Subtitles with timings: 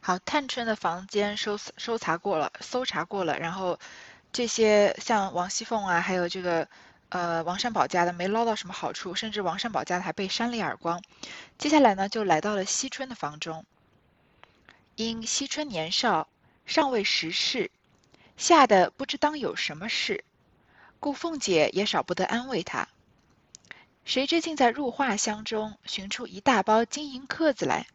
[0.00, 3.78] 好，探春的房间搜搜查过了，搜查过了，然后
[4.32, 6.68] 这些像王熙凤啊，还有这个
[7.10, 11.02] 呃王善保家的没捞到什么好处，甚至王善保家的还被扇了一耳光。
[11.58, 13.64] 接下来呢，就来到了惜春的房中。
[14.94, 16.28] 因惜春年少，
[16.64, 17.70] 尚未识事，
[18.36, 20.24] 吓得不知当有什么事，
[21.00, 22.88] 故凤姐也少不得安慰她。
[24.04, 27.86] 谁知竟在入画箱中寻出一大包金银克子来，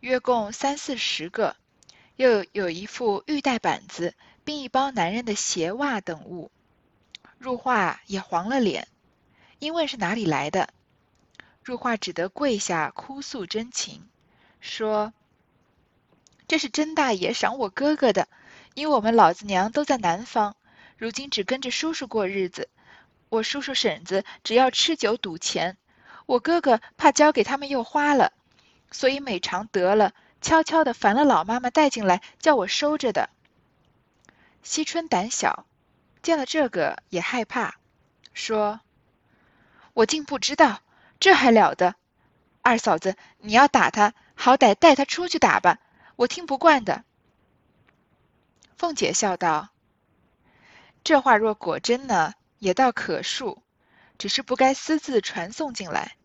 [0.00, 1.56] 约共三四十个，
[2.16, 6.50] 又有一副玉带板子，并一包男人的鞋袜等物。
[7.38, 8.88] 入画也黄了脸，
[9.58, 10.68] 因问是哪里来的，
[11.62, 14.02] 入画只得跪下哭诉真情，
[14.60, 15.12] 说。
[16.46, 18.26] 这是甄大爷赏我哥哥的，
[18.74, 20.56] 因为我们老子娘都在南方，
[20.96, 22.70] 如今只跟着叔叔过日子。
[23.28, 25.76] 我叔叔婶子只要吃酒赌钱，
[26.24, 28.32] 我哥哥怕交给他们又花了，
[28.90, 33.30] 所以每常得了，悄悄的烦了老妈妈带进来，叫我收着的。
[34.62, 35.66] 惜春胆小，
[36.22, 37.76] 见了这个也害怕，
[38.34, 38.80] 说
[39.94, 40.80] ：“我竟不知道，
[41.20, 41.94] 这还了得！
[42.62, 45.78] 二嫂子，你要打他，好歹带他出去打吧。”
[46.16, 47.04] 我听不惯的。
[48.76, 49.68] 凤姐笑道
[51.04, 53.58] ：“这话若果真呢，也倒可恕，
[54.18, 56.16] 只是不该私自传送进来。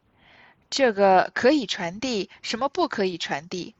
[0.76, 3.76] 这个可以传递，什么不可以传递？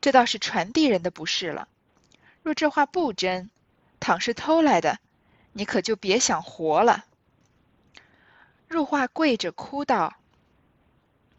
[0.00, 1.68] 这倒是传递人的不是了。
[2.42, 3.50] 若这话不真，
[4.00, 4.98] 倘是偷来的，
[5.52, 7.04] 你可就别想活了。”
[8.66, 10.16] 入画跪着哭道。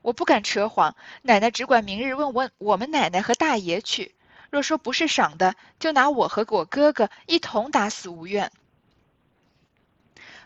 [0.03, 4.13] 我不敢扯谎，奶奶只管明日问问我们奶奶和大爷去。
[4.51, 8.51] 若说不是赏的，就拿我和我哥哥一同打死无怨。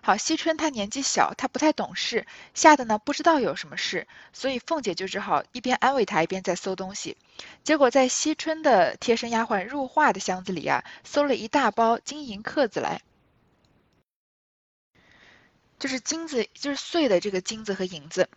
[0.08, 7.17] 好，惜春她年纪小，她不太懂事，吓得呢不知道有什么事，所以凤姐就只好一边安慰她，一边在搜东西。
[7.66, 13.02] 结果在惜春的贴身丫鬟入画的箱子里啊，搜了一大包金银刻子来，
[15.78, 18.29] 就是金子，就是碎的这个金子和银子。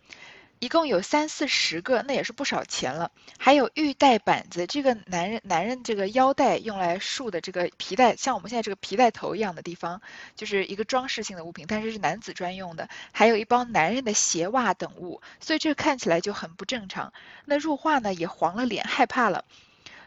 [0.61, 3.11] 一共有三四十个，那也是不少钱了。
[3.39, 9.99] 还有玉带板子，这个男人男人这个腰带用来束的这个皮带，像我们现在这个皮带头一样的地方，
[10.35, 12.87] 就是一个装饰性的物品，但是是男子专用的。
[13.11, 17.11] 还有一帮男人的鞋袜等物，所以这看起来就很不正常。
[17.45, 19.43] 那入画呢也黄了脸，害怕了，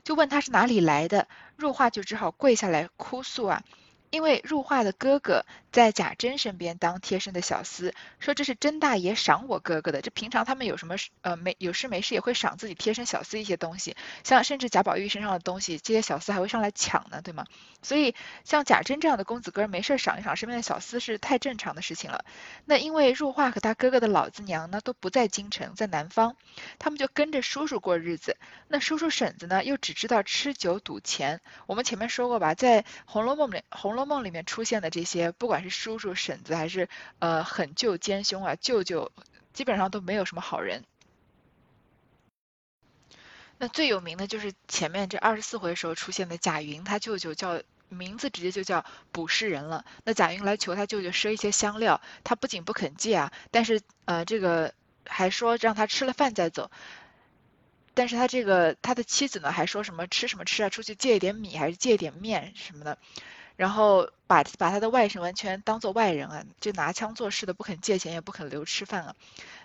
[0.04, 1.26] 就问他是哪里来的。
[1.56, 3.65] 入画就只好跪下来哭诉啊。
[4.10, 10.02] 因为入画的哥哥在贾珍身边当贴身的小厮，说这是甄大爷赏我哥哥的。
[10.02, 17.44] 这平常他们有什么呃没有事没事也会赏自己贴身小厮一些东西，像甚至贾宝玉身上的东西，这些小厮还会上来抢呢，对吗？
[17.82, 18.14] 所以
[18.44, 22.24] 像贾珍这样的公子哥没事赏一赏身边的小厮是太正常的事情了。
[22.64, 26.36] 那因为入画和他哥哥的老子娘呢都不在京城，在南方，
[26.78, 28.36] 他们就跟着叔叔过日子。
[28.68, 31.41] 那叔叔婶子呢又只知道吃酒赌钱。
[31.66, 34.02] 我们前面说过吧，在《红楼梦》里，《红楼》。
[34.04, 36.88] 梦里面出现的这些，不管是叔叔婶子还是
[37.19, 39.10] 呃很舅奸凶啊，舅舅
[39.52, 40.84] 基本上都没有什么好人。
[43.58, 49.84] 那最有名的就是前面这二十四回时候出现的贾云，他舅舅叫名字直接就叫卜世人了。
[50.04, 54.74] 那贾云来求他舅舅赊一些香料，他不仅不肯借啊，但是呃这个
[55.06, 56.70] 还说让他吃了饭再走。
[57.97, 62.98] 但是他这个他的妻子呢，还说什么吃什么吃啊，出去借一点米还是借一点面什么的。
[63.56, 69.15] 然后把把他的外甥完全当做外人啊，就拿枪做事的，不肯借钱，也不肯留吃饭啊。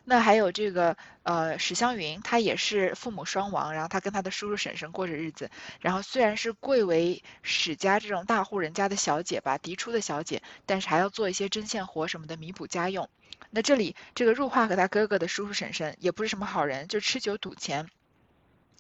[0.06, 5.50] 那还有这个呃史湘云，她也是父母双亡，然后她跟她的叔叔婶婶过着日子。
[5.80, 13.10] 然后虽然是贵为史家这种大户人家的小姐吧，嫡出的小姐，但是还要做一些针线活什么的弥补家用。
[13.50, 17.90] 那这里这个入画和他哥哥的叔叔婶婶也不是什么好人，就吃酒赌钱。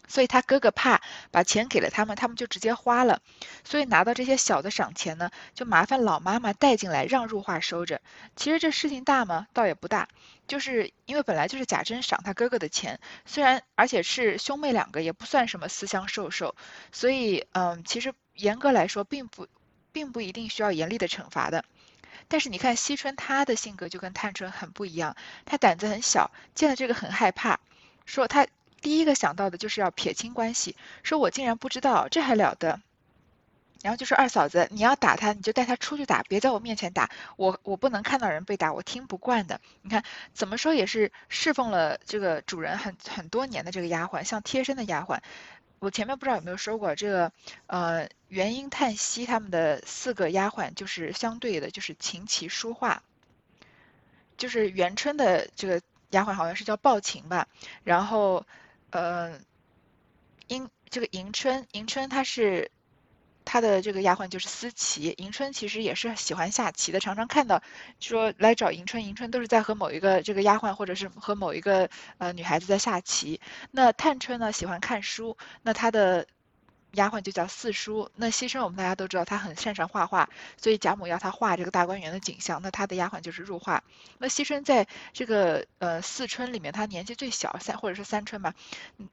[0.09, 3.21] 所以他哥哥怕把钱给了他们，他们就直接花了。
[3.63, 8.01] 所以拿到这些小的赏钱呢，就麻烦老妈妈带进来，让入画收着。
[8.35, 9.47] 其实这事情大吗？
[9.53, 10.09] 倒也不大，
[10.47, 16.55] 就是因为本来就是贾珍赏他哥哥的钱，虽然而且是兄妹两个，也不算什么私相授受，
[16.91, 19.47] 所以嗯，其实严格来说，并不
[19.91, 21.63] 并不一定需要严厉的惩罚的。
[22.27, 25.15] 但是你看惜春，她的性格就跟探春很不一样，
[25.45, 27.59] 她胆子很小，见了这个很害怕，
[28.05, 28.47] 说她。
[28.81, 32.79] 第一个想到的就是要撇清关系，说我竟然不知道，这还了得？
[33.81, 39.61] 然后就说二嫂子，你要打他，你就带他出去打，别在我面前打，我我不能看到人被打，我听不惯的。
[39.83, 40.03] 你看
[40.33, 45.19] 怎么说也是侍奉了这个主人很很多年的这个丫鬟，像贴身的丫鬟。
[45.79, 47.31] 我前面不知道有没有说过，这个
[47.67, 53.01] 呃元英、叹息他们的四个丫鬟就是相对的，就是琴棋书画，
[54.35, 57.47] 就是元春的这个丫鬟好像是叫抱琴吧，
[57.85, 58.45] 然后。
[58.91, 59.39] 呃，
[60.47, 62.71] 迎这个迎春，迎春她是
[63.45, 67.61] 她的这个丫鬟就是思琪，迎春其实也是喜欢下棋的，常常看到
[67.99, 73.39] 说来找迎春，迎春都是在和某一个这个丫鬟或者是和某一个呃女孩子在下棋。
[73.71, 76.27] 那探春呢喜欢看书，那她的。
[76.91, 78.09] 丫鬟就叫四叔。
[78.15, 83.83] 那惜春我们大家都知道，他很擅长画画，所以贾母要他画这个大观园的景象，那他的丫鬟就是入画。
[84.17, 88.53] 那惜春在这个呃四春里面，她年纪最小，三或者是三春吧，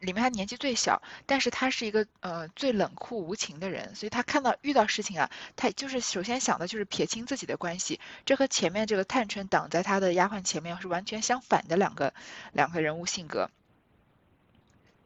[0.00, 12.14] 里面她年纪最小，但是她是一个呃最冷酷无情的人，所以她看到遇到事情啊，她就是首先想的就是撇清自己的关系，这和前面这个探春挡在她的丫鬟前面是完全相反的两个
[12.52, 13.50] 两个人物性格。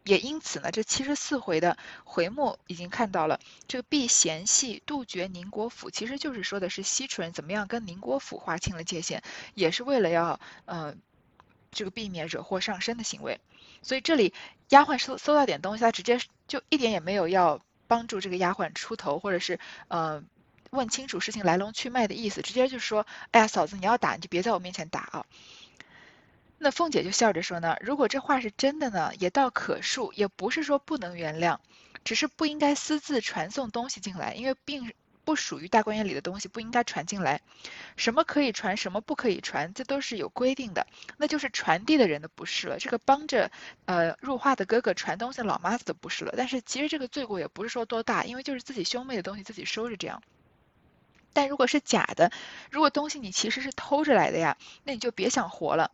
[0.02, 3.38] 也因此呢，这七十四回的回目已经看到了，
[3.68, 9.22] 这个避嫌隙杜绝宁国府，其实就是说的是惜春怎么样跟宁国府划清了界限，
[9.54, 10.94] 也是为了要呃
[11.70, 13.40] 这个避免惹祸上身的行为。
[13.82, 14.32] 所以这里
[14.70, 16.18] 丫鬟搜搜到点东西，她直接
[16.48, 20.22] 就一点也没有要帮助这个丫鬟出头，或者是呃
[20.70, 25.26] 问清楚事情来龙去脉的意思，直接就说：“哎呀，嫂子你要打你就别在我面前打啊。”
[26.62, 31.56] 那凤姐就笑着说呢，如果这话是真的呢，也倒可恕，也不是说不能原谅，
[32.04, 34.92] 只是不应该私自传送东西进来，因为并
[35.24, 37.40] 不属于大观园里的东西，不应该传进来。
[37.96, 40.86] 什么可以传，什么不可以传，这都是有规定的。
[41.16, 43.50] 那就是传递的人的不是了，这个帮着
[43.86, 46.34] 呃入画的哥哥传东西的老妈子的不是了。
[46.36, 50.22] 但是其实这个罪过也不是说多大，因为就是自己兄妹的东西自己收着这样。
[51.32, 52.30] 但如果是假的，
[52.70, 55.90] 如果东西你其实是偷着来的呀，那你就别想活了。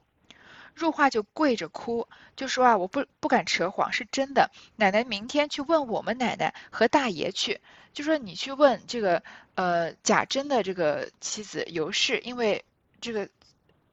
[0.77, 2.07] 入画就跪着哭，
[2.37, 4.51] 就说啊，我不不敢扯谎，是真的。
[4.77, 7.63] 奶奶明天去问我们奶奶和大爷去，
[7.95, 9.23] 就说你去问这个
[9.55, 12.63] 呃贾珍的这个妻子尤氏，因为
[13.01, 13.31] 这个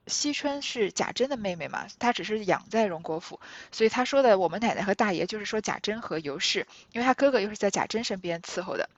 [0.07, 3.39] 惜春是贾珍的妹妹嘛，她只是养在荣国府，
[3.71, 8.89] 所以他说的我们奶奶和大爷就是说贾珍和尤氏，因为他哥哥又是在贾珍身边伺候的，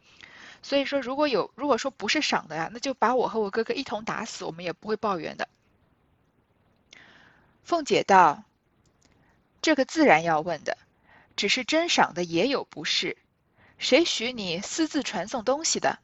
[0.63, 5.47] 所以说如果有如果说不是赏的呀，那就把我和我哥哥一同打死，我们也不会抱怨的。
[7.65, 8.43] 凤姐道
[9.59, 10.77] ：“这个自然要问的，
[11.35, 13.17] 只是真赏的也有不是，
[13.79, 15.97] 谁许你私自传送东西的？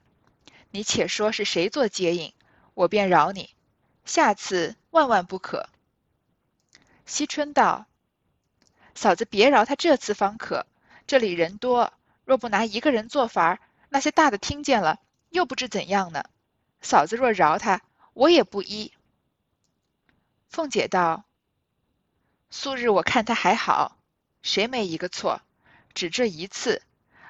[0.72, 2.34] 你且说是谁做接应，
[2.74, 3.52] 我便饶你。
[4.06, 5.70] 下次万万不可。”
[7.06, 7.86] 惜春道
[8.96, 10.66] ：“嫂子别饶他这次方可，
[11.06, 11.94] 这里人多，
[12.26, 13.60] 若不拿一个人做法，
[13.90, 15.00] 那些大的听见了，
[15.30, 16.24] 又不知怎样呢。
[16.82, 18.92] 嫂子若饶他，我也不依。”
[20.50, 21.24] 凤姐道。
[22.54, 23.98] 素日我看他还好，
[24.44, 25.42] 谁没一个错？
[25.94, 26.82] 只这一次，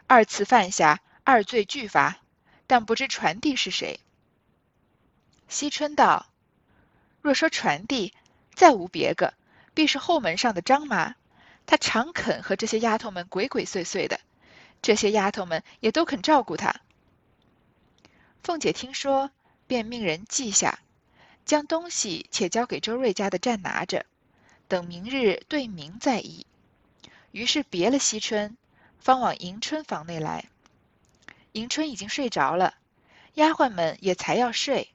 [0.08, 2.18] 二次犯下，二罪俱罚，
[2.66, 4.00] 但不知传递是谁。
[5.48, 6.26] 惜春道
[7.22, 8.16] ：“若说传递，
[8.56, 9.36] 再无别个，
[9.76, 11.14] 必是后门上的张妈。
[11.68, 14.20] 她常肯和这些丫头们鬼鬼祟祟的，
[14.82, 16.82] 这些丫头们也都肯照顾她。”
[18.42, 19.30] 凤姐听说，
[19.68, 20.80] 便命人记下，
[21.46, 24.08] 将东西且交给周瑞家的站拿着。
[24.72, 26.46] 等明日对明再议。
[27.32, 28.56] 于是别了惜春，
[29.00, 30.46] 方往迎春房内来。
[31.52, 32.76] 迎春已经睡着了，
[33.34, 34.94] 丫鬟们也才要睡，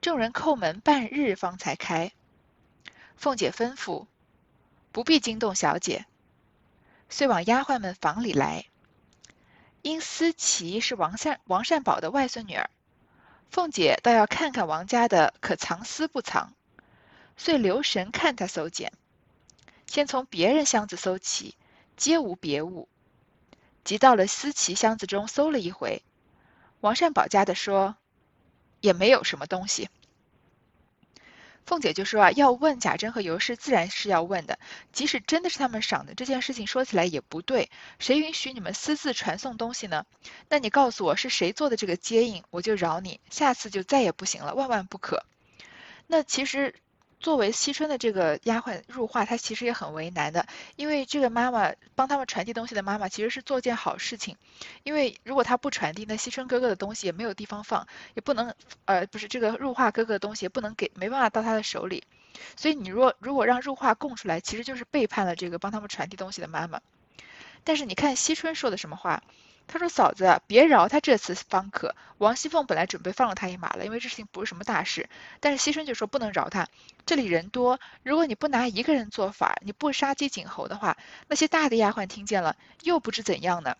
[0.00, 2.12] 众人叩门半日方才开。
[3.14, 4.06] 凤姐吩咐，
[4.90, 6.06] 不必惊动小姐，
[7.10, 8.64] 遂往丫鬟们房里来。
[9.82, 12.70] 因思琪是王善王善宝的外孙女儿，
[13.50, 16.54] 凤姐倒要看看王家的可藏私不藏。
[17.36, 18.92] 遂留神看他搜检，
[19.86, 21.56] 先从别人箱子搜起，
[21.96, 22.88] 皆无别物。
[23.82, 26.02] 即到了思琪箱子中搜了一回，
[26.80, 27.96] 王善宝家的说，
[28.80, 29.90] 也没有什么东西。
[31.66, 34.58] 凤姐就说啊，要问贾珍和尤氏，自然是要问的。
[34.92, 37.70] 即使真的是他们赏的，这件事情说起来也不对。
[37.98, 40.06] 谁允许你们私自传送东西呢？
[40.48, 43.20] 那你告诉我是谁做的这个接应，我就饶你。
[43.28, 45.26] 下次就再也不行了，万万不可。
[46.06, 46.74] 那其实。
[47.24, 54.36] 作为惜春的这个丫鬟入画，她其实也很为难的，因为这个妈妈帮他们传递东西的妈妈其实是做件好事情，
[54.82, 58.54] 因为如果她不传递，那惜春哥哥的东西也没有地方放，也不能，
[58.84, 62.04] 呃，不是这个入画哥哥的东西也不能给，没办法到他的手里，
[62.56, 66.82] 所以你若如果让入画供出来，其实就是背叛了这个帮他们传递东西的妈妈。
[67.64, 69.22] 但是你看惜春说的什么话？
[69.66, 75.08] 他说：“嫂子，别饶他这次方可。”王熙凤本来准备放了他一马了，因为这事情不是什么大事。
[75.40, 76.68] 但是惜春就说不能饶他，
[77.06, 80.96] 这里人多，如果你不拿一个人做法，你不杀鸡儆猴的话，
[81.28, 83.76] 那些大的丫鬟听见了又不知怎样呢。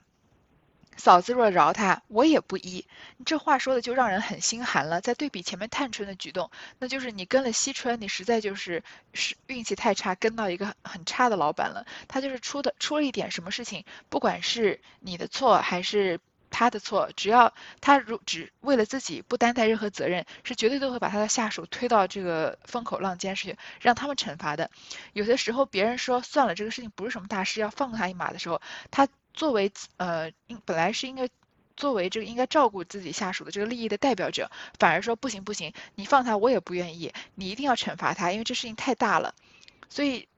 [0.96, 2.86] 嫂子若饶他，我也不依。
[3.16, 5.00] 你这话说的就让人很心寒了。
[5.00, 8.82] 再对比前面探春的举动，那就是你跟了惜春，你实在就是
[9.12, 11.86] 是运气太差，跟到一个很差的老板了。
[12.08, 16.20] 他就是出的出了一点什么事情，不管是你的错还是
[16.50, 24.70] 他的错，只要他如只为了自己不担待任何责任，是绝对都会把他的下属推到这个风口浪尖上去，让他们惩罚的。
[25.12, 29.08] 有些时候别人说算了，这个事情不是什么大事，要放他一马的时候，他。
[29.34, 31.28] 作为呃，应本来是应该
[31.76, 39.34] 作为这个应该照顾自己下属的这个利益的代表者，反而说不行不行，你放他我也不愿意，你一定要惩罚他，因为这事情太大了。
[39.90, 40.28] 所以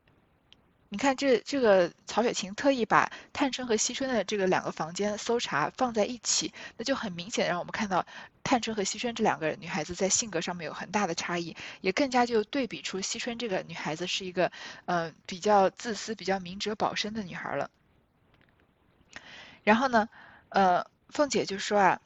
[0.89, 8.07] 你看这这个曹雪芹特意把探春和惜春的这个两个房间搜查放在一起，那就很明显让我们看到
[8.43, 14.51] 探春和惜春这两个女孩子在性格上面有很大的差异，也更加就对比出惜春这个女孩子是一个
[14.87, 17.71] 嗯比较自私、比较明哲保身的女孩了。
[19.67, 20.09] 然后呢，
[20.49, 22.01] 呃，凤姐就说啊，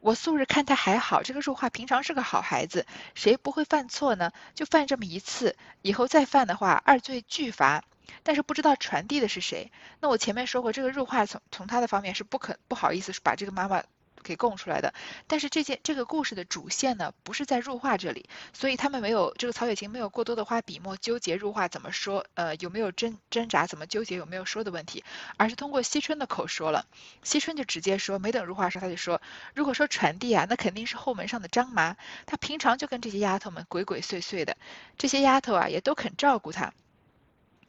[0.00, 4.30] 我素日看他还好，这个入画平常是个好孩子，谁不会犯错呢？
[4.54, 7.82] 就犯这么一次，以后再犯的话，二罪俱罚。
[8.22, 9.72] 但是不知道传递的是谁。
[10.00, 13.82] 那我前面说过，这个入画从从他的方面是不可不好意思把这个妈妈。
[14.22, 14.94] 给供出来的，
[15.26, 25.04] 但是这件这个故事的主线呢，不是在入画这里，所以他们没有这个曹雪芹没有过多的花笔墨纠结入画怎么说，呃有没有挣挣扎怎么纠结有没有说的问题，
[25.36, 26.86] 而是通过惜春的口说了，
[27.22, 29.20] 惜春就直接说，没等入画时他就说，
[29.54, 34.56] 如果说传递啊，那肯定是后门上的张麻，他平常就跟这些丫头们鬼鬼祟祟的，
[34.98, 36.72] 这些丫头啊也都肯照顾他。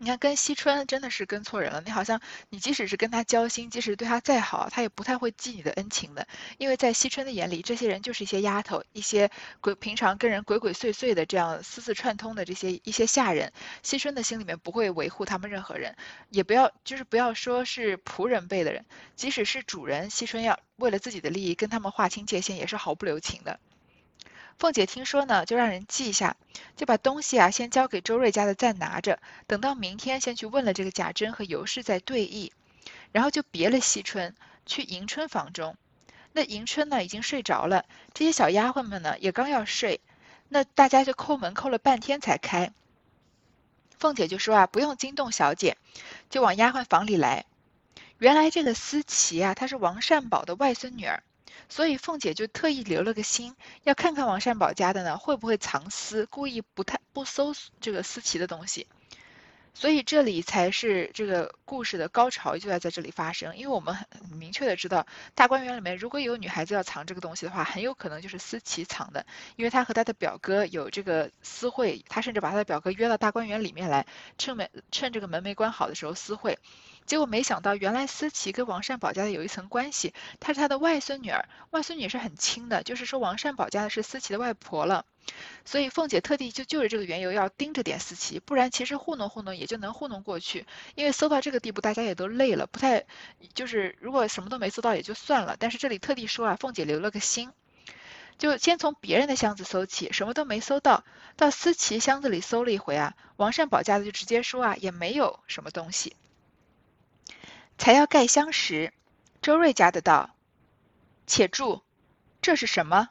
[0.04, 1.82] 你看，跟惜春真的是跟错人了。
[1.86, 2.20] 你好像，
[2.50, 6.28] 你即使是跟他交心，即使对他再好，他也不太会记你的恩情的。
[6.58, 9.32] 因为在惜春的眼里，这些人就是一些丫头，一些
[9.62, 13.54] 鬼，平常跟人鬼鬼祟祟的，这样私自串通的这些一些下人。
[13.82, 15.96] 惜春的心里面不会维护他们任何人，
[16.30, 23.58] 也不要就是不要说是仆人辈的人，即使是主人，惜春要为了自己的利益跟他们划清界限，也是毫不留情的。
[24.60, 26.38] 凤姐听说呢，就让人记下，
[26.76, 32.54] 就把东西啊先交给周瑞家的暂拿着，等到明天先去问了这个贾珍和尤氏再对议，
[33.12, 35.76] 然后就别了惜春去迎春房中。
[36.32, 40.00] 那迎春呢已经睡着了，这些小丫鬟们呢也刚要睡，
[40.48, 42.72] 那大家就叩门叩了半天才开。
[44.00, 45.78] 凤姐就说啊，不用惊动小姐，
[46.30, 47.46] 就往丫鬟房里来。
[48.18, 51.24] 原来这个思琪啊，她是王善保的外孙女儿。
[51.70, 58.88] 所以凤姐就特意留了个心，要看看王善保家的呢会不会藏私，故意不太不搜这个思琪的东西。
[59.76, 63.58] 所以这里才是这个故事的高潮，就要在这里发生。
[63.58, 64.06] 因为我们很
[64.38, 74.06] 明确的知道，大观园里面如果有女孩子要藏这个东西的话，很有可能就是思琪藏的，因为她和她的表哥有这个私会，她甚至把她的表哥约到大观园里面来，
[74.38, 76.60] 趁门趁这个门没关好的时候私会。
[77.06, 85.06] 结果没想到，原来思琪跟王善保家的有一层关系，她是他的外孙女儿，外孙女是很亲的，就是说王善保家的是思琪的外婆了。
[85.64, 90.66] 所以凤姐特地就就着这个缘由要盯着点思琪，不然其实糊弄糊弄也就能糊弄过去。
[90.96, 93.06] 因为搜到这个地步，大家也都累了，不太
[93.54, 95.56] 就是如果什么都没搜到也就算了。
[95.58, 97.52] 但是这里特地说啊，凤姐留了个心，
[98.38, 101.06] 就先从别人的箱子搜起，什么都没搜到，
[101.38, 106.18] 到思琪箱子里搜了一回啊，王善保家的就直接说啊，也没有什么东西。
[107.78, 108.94] 才要盖箱时，
[109.42, 110.36] 周瑞家的道
[111.28, 111.82] ：“且住，
[112.42, 113.10] 这是什么？”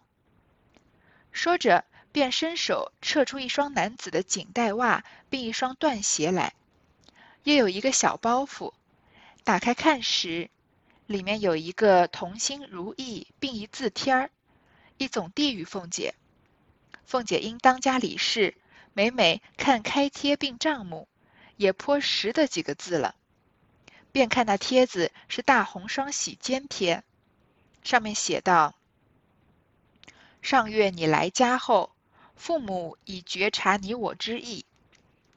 [1.33, 6.55] 说着，便伸手撤出一双男子的锦带袜，并一双缎鞋来，
[7.43, 8.73] 又有一个小包袱。
[9.45, 10.51] 打开看时，
[11.07, 14.31] 里面有一个同心如意，并一字贴儿，
[14.99, 16.15] 一总递与凤姐。
[17.05, 18.55] 凤姐因当家理事，
[18.93, 21.09] 每每看开贴并账目，
[21.57, 23.17] 也颇识得几个字了。
[24.13, 27.03] 便看那帖子是大红双喜笺贴，
[27.83, 28.75] 上面写道
[30.43, 31.95] ：“上月你来家后，
[32.37, 34.67] 父母已觉察你我之意，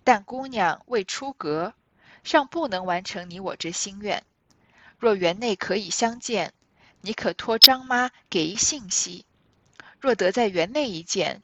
[0.04, 1.74] 但姑娘未出阁，
[2.24, 4.24] 尚不能完成你我之心愿。
[5.00, 6.54] 若园内可以相见，
[7.00, 9.26] 你可托张妈给一信息。
[10.02, 11.42] 若得在园内一见，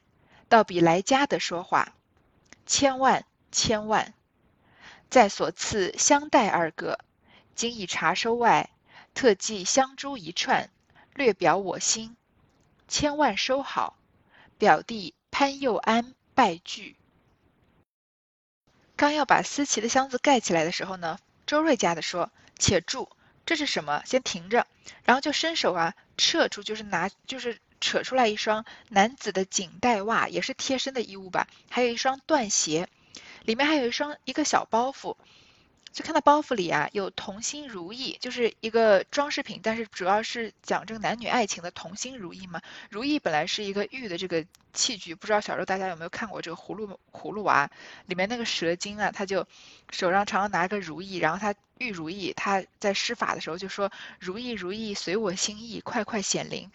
[0.50, 1.94] 倒比来家的说话。
[2.66, 4.12] 千万千万，
[5.08, 6.98] 在所赐相待二个。”
[7.54, 8.70] 今已查收外，
[9.14, 10.70] 特寄香珠一串，
[11.14, 12.16] 略表我心，
[12.88, 13.96] 千万收好。
[14.58, 16.96] 表弟潘佑安拜具。
[18.94, 23.08] 刚要把思琪的箱子盖起来的时候呢，周瑞家的说：“且住，
[23.44, 24.02] 这是什么？
[24.06, 24.66] 先停着。”
[25.04, 32.88] 然后就伸手啊，撤出，就是拿，就是扯出来一双男子的锦带袜，也是贴身的衣物吧，还有一双缎鞋，
[33.42, 35.16] 里面还有一双一个小包袱。
[35.92, 42.62] 就看到包袱里啊有同心如意，就是一个装饰品，但是主要是讲这个男女爱情的同心如意嘛。
[42.90, 47.70] 如意本来是一个玉的这个器具，不知道小时候大家有没有看过这个葫芦葫芦娃
[48.06, 49.46] 里面那个蛇精啊，他就
[49.90, 56.70] 手上常常拿个如意，然后他玉如意，他在施法的时候就说如意如意随我心意，快快显灵。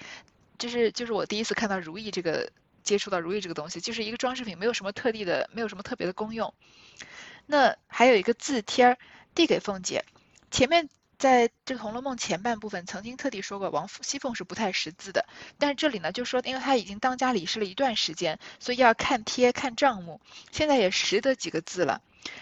[0.59, 2.51] 就是就是我第一次看到如意这个
[2.83, 6.53] 接触到如意这个东西，就是一个装饰品，没有什么特地的，没有什么特别的功用。
[7.49, 8.97] 那还有一个字贴儿
[9.33, 10.03] 递给凤姐，
[10.51, 15.25] 前面在这个《红楼梦》前半部分曾经特地说过王熙凤是不太识字的，
[15.57, 20.19] 但是这里呢就说，因为她已经当家理事了一段时间，所以要看贴看账目，
[20.51, 22.01] 现在也识得几个字了，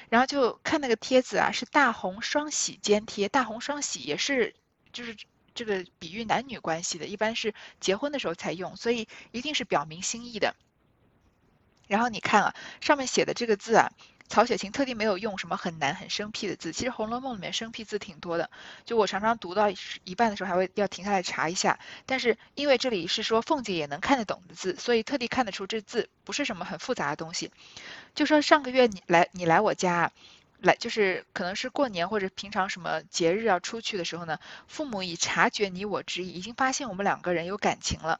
[0.10, 4.56] 然后就看那个贴子啊，是大红双喜笺贴，大红双喜也是
[4.92, 5.16] 就是
[5.54, 10.56] 这个比喻男女关系的，一般是结婚的时候才用，所以一定是表明心意的。
[11.88, 13.92] 然后你看啊，上面写的这个字啊。
[14.28, 18.50] 曹雪芹特地没有用什么很难很生僻的字，其实《红楼梦》里面生僻字挺多的，
[18.84, 19.70] 就我常常读到
[20.04, 21.80] 一半的时候还会要停下来查一下。
[22.08, 27.52] 但是因为这里是说凤姐也能看得懂的字，所以特地看得出这字不是什么很复杂的东西。
[28.16, 30.12] 就说上个月你来你来我家，
[30.60, 38.20] 来就是可能是过年或者平常什么节日要出去的时候呢，父母已察觉你我之意，已经发现我们两个人有感情了，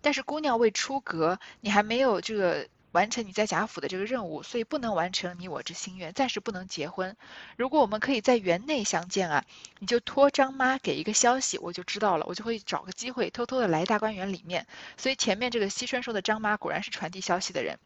[0.00, 2.66] 但是姑娘未出阁，你还没有这个。
[2.92, 7.16] 完成你在贾府的这个任务，所以不能完成你我之心愿，暂时不能结婚。
[7.56, 9.44] 如果我们可以在园内相见啊，
[9.80, 14.66] 你就托张妈给一个消息，我就知道了，我就会找个机会偷偷的来大观园里面。
[14.96, 17.78] 所以前面这个西春说的张妈果然是传递消息的人，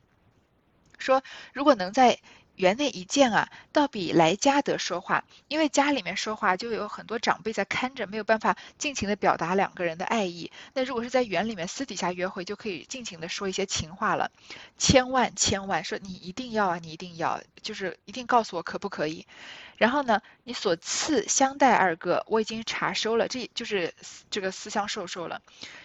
[0.98, 1.22] 说
[1.52, 2.18] 如果能在。
[2.56, 10.50] 园内一见啊，倒比来家得说话，因为家里面说话就有很多长辈在看着，没有办法尽情的表达两个人的爱意。
[10.75, 14.30] 那如果是在园里面私底下约会，就可以尽情的说一些情话了。
[14.78, 19.26] 千万千万说你一定要啊，你一定要，就是一定告诉我可不可以。
[19.76, 23.94] 然后呢，你所赐香袋二个，我已经查收了，这就是
[24.30, 25.42] 这个私香授受了。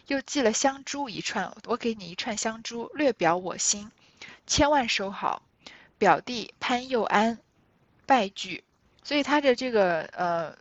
[0.07, 3.91] 又寄了香珠一串，我给你一串香珠，略表我心，
[4.47, 5.43] 千万收好。
[6.01, 7.37] 表弟潘佑安
[8.07, 8.63] 败句，
[9.03, 10.57] 所以他的这个呃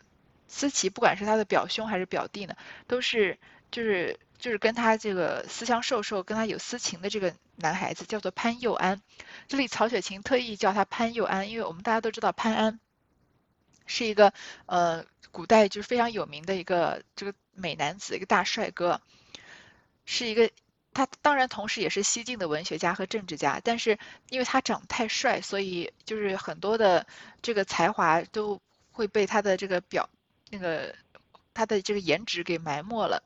[0.46, 2.54] 思琪，不管是他的表兄还是表弟呢，
[2.86, 3.38] 都是
[3.70, 9.00] 就是就是跟他这个思乡授受，跟他有私情的这个男孩子叫做潘佑安。
[9.48, 12.78] 这里曹雪芹特意叫他潘佑安，因为我们大家都知道潘安
[13.86, 14.34] 是一个
[14.66, 19.00] 呃古代就是非常有名的一个这个美男子，一个大帅哥，
[20.04, 20.50] 是一个。
[21.00, 27.06] 他当然同时也是西晋的文学家和政治家，但是因为他长得太帅，所以就是很多的
[27.40, 28.60] 这个才华都
[28.92, 30.10] 会被他的这个表
[30.50, 30.94] 那个
[31.54, 33.22] 他的这个颜值给埋没了。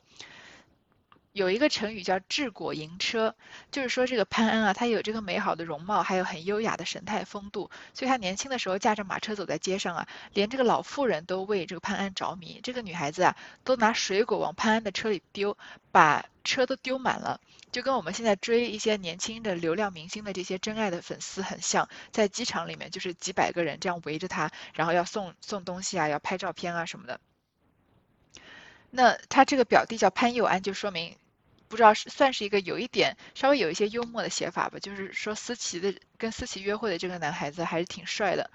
[1.32, 3.34] 有一个成语叫治国盈车，
[3.72, 12.60] 就是说这个潘安啊，他有这个美好的容貌，还有很优雅的神态风度，所以他年轻的时候驾着马车走在街上啊，连这个老妇人都为这个潘安着迷。
[12.62, 15.58] 这个女孩子啊，都拿水果往潘安的车里丢，
[15.90, 17.40] 把车都丢满了，
[17.74, 27.18] 就跟我们现在追一些年轻的流量明星的这些真爱的粉丝很像，在机场里面就是几百个人这样围着他，然后要送送东西啊，要拍照片啊什么的。
[28.90, 31.16] 那他这个表弟叫潘佑安，就说明。
[31.66, 38.48] 不知道是算是一个有一点稍微有一些幽默的写法吧，就是说思琪的跟思琪约会的这个男孩子还是挺帅的，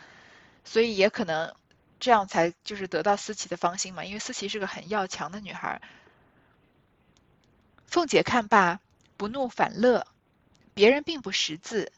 [0.63, 1.53] 所以也可能
[1.99, 5.81] 这样才就是得到思琪的芳心嘛，因为思琪是个很要强的女孩。
[7.87, 8.79] 凤姐看罢，
[9.19, 10.07] 不怒反乐，
[10.73, 11.91] 别人并不识字，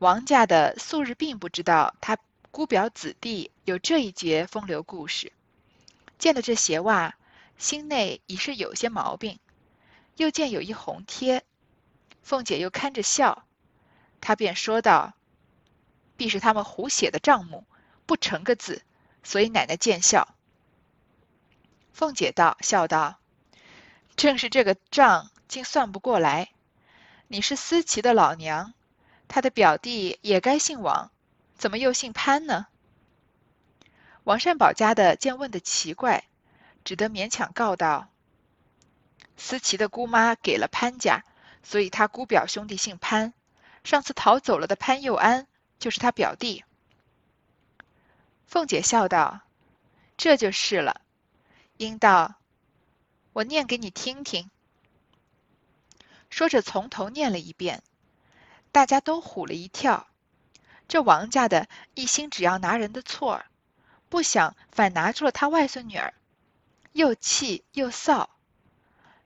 [0.00, 2.18] 王家的素日并不知道他
[2.50, 5.32] 姑表子弟有这一节风流故事，
[6.18, 7.14] 见了这鞋袜，
[7.56, 9.38] 心内已是有些毛病。
[10.16, 11.44] 又见有一红贴，
[12.24, 13.44] 凤姐又看着笑，
[14.20, 15.14] 她便说道
[16.18, 17.64] ：“必是他们胡写的账目，
[18.06, 18.82] 不成个字，
[19.22, 20.34] 所以奶奶见笑。”
[21.94, 23.20] 凤姐道：“笑道，
[24.16, 26.50] 正是这个账竟算不过来。
[27.26, 28.72] 你是思琪的老娘，
[29.26, 31.10] 他的表弟也该姓王，
[31.58, 32.68] 怎么又姓潘呢？”
[34.22, 36.24] 王善保家的见问的奇怪，
[36.84, 38.08] 只得勉强告道。
[39.36, 41.24] 思琪的姑妈给了潘家，
[41.64, 43.34] 所以他姑表兄弟姓潘。
[43.82, 46.64] 上次逃走了的潘佑安就是他表弟。
[48.46, 49.40] 凤姐笑道
[50.16, 51.00] ：“这就是了。”
[51.78, 52.34] 应道
[53.32, 54.50] ：“我念给你听听。”
[56.30, 57.82] 说着从头念了一遍，
[58.72, 60.06] 大家都唬了一跳。
[60.88, 63.46] 这王家的一心只要拿人的错儿，
[64.08, 66.14] 不想反拿住了他外孙女儿，
[66.92, 68.28] 又气又臊。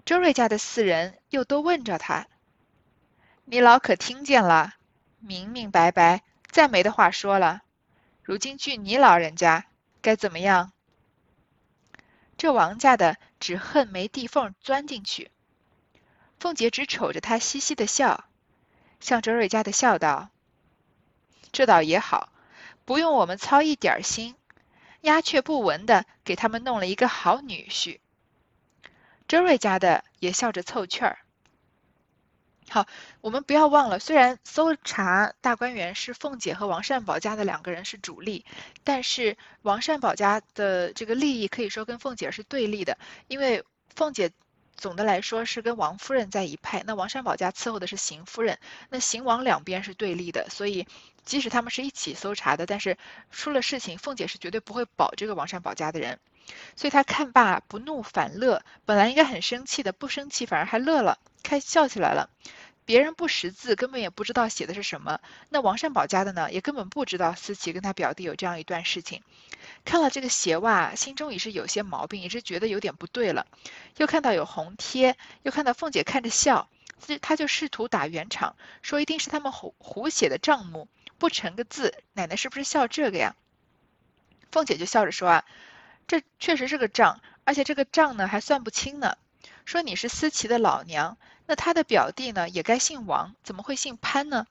[0.05, 2.27] 周瑞家的四人又都问着他
[3.47, 4.75] ：“你老可听见了？
[5.21, 7.62] 明明白白，再没的话说了。
[8.23, 9.67] 如今据你老人家，
[10.03, 10.73] 该怎么样？
[12.37, 15.31] 这王家的只恨没地缝钻进去。
[16.45, 18.27] 凤姐只瞅着他嘻嘻的笑，
[19.01, 20.29] 向周瑞家的笑道
[21.53, 22.35] ：“这倒也好，
[22.85, 24.35] 不用我们操一点心，
[25.01, 27.99] 鸦雀不闻的给他们弄了一个好女婿。”
[29.27, 31.21] 周瑞家的也笑着凑趣儿。
[32.69, 32.87] 好，
[33.23, 38.45] 我们不要忘了，虽然搜查大观园是凤姐和王善保家的两个人是主力，
[38.85, 43.65] 但是王善保家的这个利益可以说跟凤姐是对立的，因为
[43.97, 44.31] 凤姐
[44.77, 48.59] 总的来说是跟王夫人在一派，那王善保家伺候的是邢夫人，
[48.91, 50.87] 那邢王两边是对立的，所以
[51.25, 52.99] 即使他们是一起搜查的，但是
[53.31, 56.19] 出了事情，凤姐是绝对不会保这个王善保家的人，
[56.77, 61.19] 所以她看罢不怒反乐，本来应该很生气的，不生气反而还乐了。
[61.43, 62.31] 开笑起来了，
[62.87, 65.20] 别人不识字，根本也不知道写的是什么。
[65.49, 69.23] 那王善保家的呢，也根本不知道思琪跟他表弟有这样一段事情。
[69.85, 73.47] 看了这个鞋袜，心中也是有些毛病，也是觉得有点不对了。
[73.97, 76.68] 又看到有红贴，又看到凤姐看着笑，
[77.23, 81.94] 他就试图打圆场，说一定是他们胡胡写的账目，不成个字。
[82.12, 83.35] 奶奶是不是笑这个呀？
[84.53, 85.44] 凤姐就笑着说啊，
[86.07, 89.16] 这确实是个账，而且这个账呢还算不清呢。
[89.64, 91.16] 说你是思琪的老娘。
[91.47, 94.47] 那他的表弟呢，也该姓王，怎么会姓潘呢？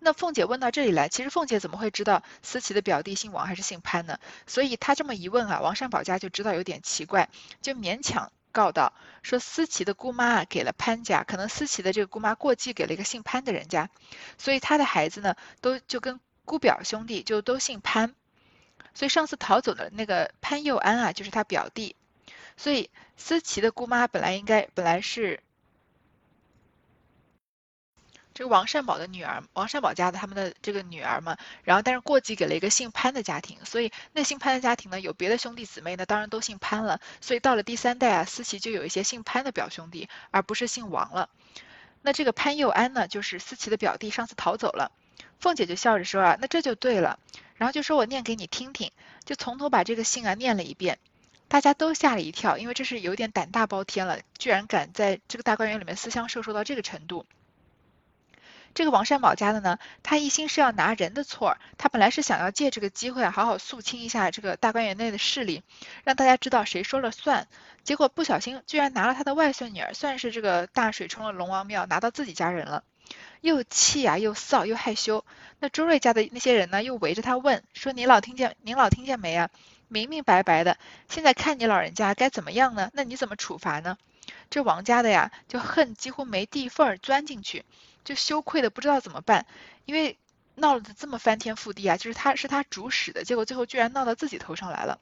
[0.00, 4.18] 那凤姐问到这里来，其实凤姐怎么会知道思琪的表弟姓王还是姓潘呢？
[4.48, 7.28] 所以她这么一问啊，王善保家就知道有点奇怪，
[7.60, 13.88] 就勉强告道说思琪的姑妈啊给了潘家，可能思琪的这个姑妈过继给了一个姓潘的人家，
[14.36, 18.12] 所以他的孩子呢都就跟姑表兄弟就都姓潘，
[18.94, 21.94] 所以上次逃走的那个潘佑安啊就是他表弟，
[22.56, 25.38] 所以思琪的姑妈本来应该本来是。
[28.34, 41.28] 这个王善保的女儿，王善保家的他们的这个女儿嘛，然后但是过继给了一个姓潘的家庭，所以那姓潘的家庭呢，有别的兄弟姊妹呢，当然都姓潘了，所以到了第三代啊，思琪就有一些姓潘的表兄弟，而不是姓王了。
[42.00, 44.92] 那这个潘佑安呢，就是思琪的表弟，上次逃走了。
[45.38, 47.18] 凤姐就笑着说啊，那这就对了，
[47.56, 48.92] 然后就说我念给你听听，
[49.24, 50.98] 就从头把这个姓啊念了一遍，
[51.48, 57.26] 大家都吓了一跳，因为这是有点胆大包天了，居然敢在这个大观园里面私相授受到这个程度。
[58.74, 65.62] 这个王善保家的呢，他一心是要拿人的错儿，他本来是想要借这个机会，好好肃清一下这个大观园内的势力，
[66.04, 67.46] 让大家知道谁说了算。
[67.84, 72.84] 结果不小心居然拿了他的外孙女儿，算是这个大水冲了龙王庙，拿到自己家人了，
[73.40, 75.24] 又气啊，又臊，又害羞。
[75.58, 78.56] 那周瑞家的那些人呢，又围着他问说：“您老听见？
[78.62, 79.50] 您老听见没啊？
[79.88, 82.90] 明明白白的，现在看你老人家该怎么样呢？
[82.94, 83.98] 那你怎么处罚呢？”
[84.48, 87.64] 这王家的呀，就恨几乎没地缝儿钻进去。
[88.04, 89.46] 就羞愧的不知道怎么办，
[89.84, 90.18] 因为
[90.54, 94.98] 闹得这么翻天覆地啊，就是他是他主使的，结果最后居然闹到自己头上来了。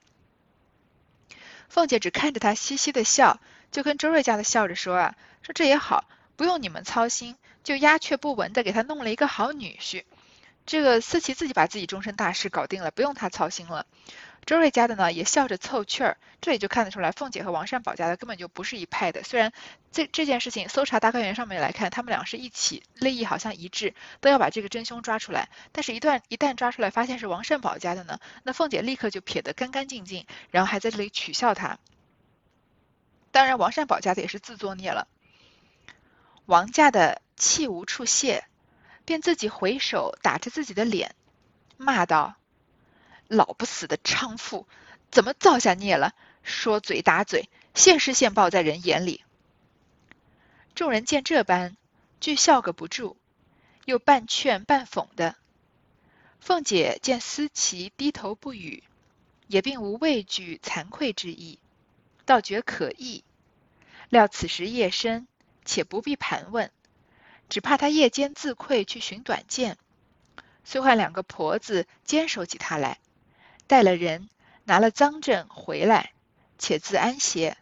[1.68, 6.04] 凤姐只看着他嘻嘻的笑，就跟周瑞家的笑着说啊，说这也好，
[6.36, 10.04] 不用你们操心，就鸦雀不闻的给他弄了一个好女婿。
[10.66, 13.86] 这个思琪自己把自己终身大事搞定了，不用他操心了。
[14.46, 19.22] 周瑞家的呢也笑着凑趣儿，这里就看得出来，凤姐和王善保家的根本就不是一派的。
[19.22, 19.52] 虽然
[19.92, 25.50] 这这件事情搜查大观园上面来看，他们俩是一起，利益好像一致，都要把这个真凶抓出来。
[25.70, 31.78] 但是，一旦一旦抓出来，发现是王善保家的呢，那凤姐立刻就撇得干干净净，然后还在这里取笑他。
[33.30, 35.06] 当然，王善保家的也是自作孽了。
[36.46, 38.44] 王家的气无处泄，
[39.04, 41.14] 便自己回手打着自己的脸，
[41.76, 42.34] 骂道。
[43.30, 44.66] 老不死的娼妇，
[45.12, 46.14] 怎么造下孽了？
[46.42, 49.24] 说嘴打嘴，现世现报在人眼里。
[50.74, 51.76] 众人见这般，
[52.20, 53.16] 俱笑个不住，
[53.84, 55.36] 又半劝半讽的。
[56.40, 58.82] 凤姐见思琪低头不语，
[59.46, 61.60] 也并无畏惧惭愧之意，
[62.24, 63.22] 倒觉可意。
[64.08, 65.28] 料此时夜深，
[65.64, 66.72] 且不必盘问，
[67.48, 69.78] 只怕他夜间自愧去寻短见，
[70.64, 72.98] 遂唤两个婆子坚守起他来。
[73.70, 74.28] 带了人，
[74.64, 76.12] 拿了赃证回来，
[76.58, 77.56] 且自安歇，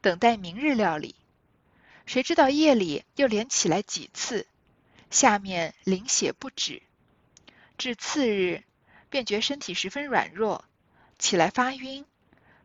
[0.00, 1.14] 等待明日料理。
[2.04, 4.48] 谁知道夜里又连起来几次，
[5.08, 6.82] 下面淋血不止。
[7.78, 8.64] 至次日，
[9.08, 10.64] 便觉身体十分软弱，
[11.16, 12.04] 起来发晕，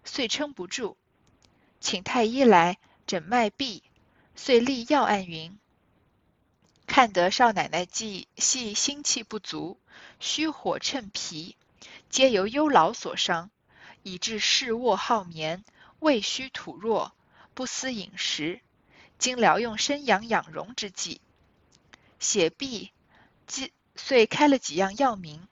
[0.04, 0.98] 遂撑不住，
[1.80, 3.84] 请太医来诊脉闭，
[4.36, 5.56] 遂立药案云：
[6.88, 9.78] 看得少奶奶既系心气不足，
[10.20, 11.56] 虚火趁脾。
[12.10, 13.50] 皆由忧劳所伤，
[14.04, 15.63] 以致嗜卧好眠，
[16.00, 17.13] 胃虚土弱，
[17.54, 18.62] 不思饮食。
[19.20, 21.22] 经疗用生阳养荣之剂，
[22.20, 22.91] 血闭，
[23.48, 25.48] 即遂开了几样药名，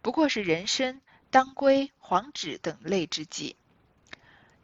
[0.00, 3.56] 不过是人参、当归、黄芷等类之剂。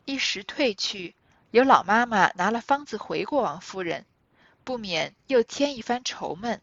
[0.04, 1.16] 一时退去，
[1.50, 4.06] 有老妈妈拿了方子回过王夫人，
[4.62, 6.62] 不免又添一番愁闷，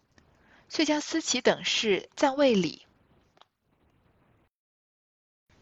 [0.69, 2.86] 遂将思琪等事暂未理。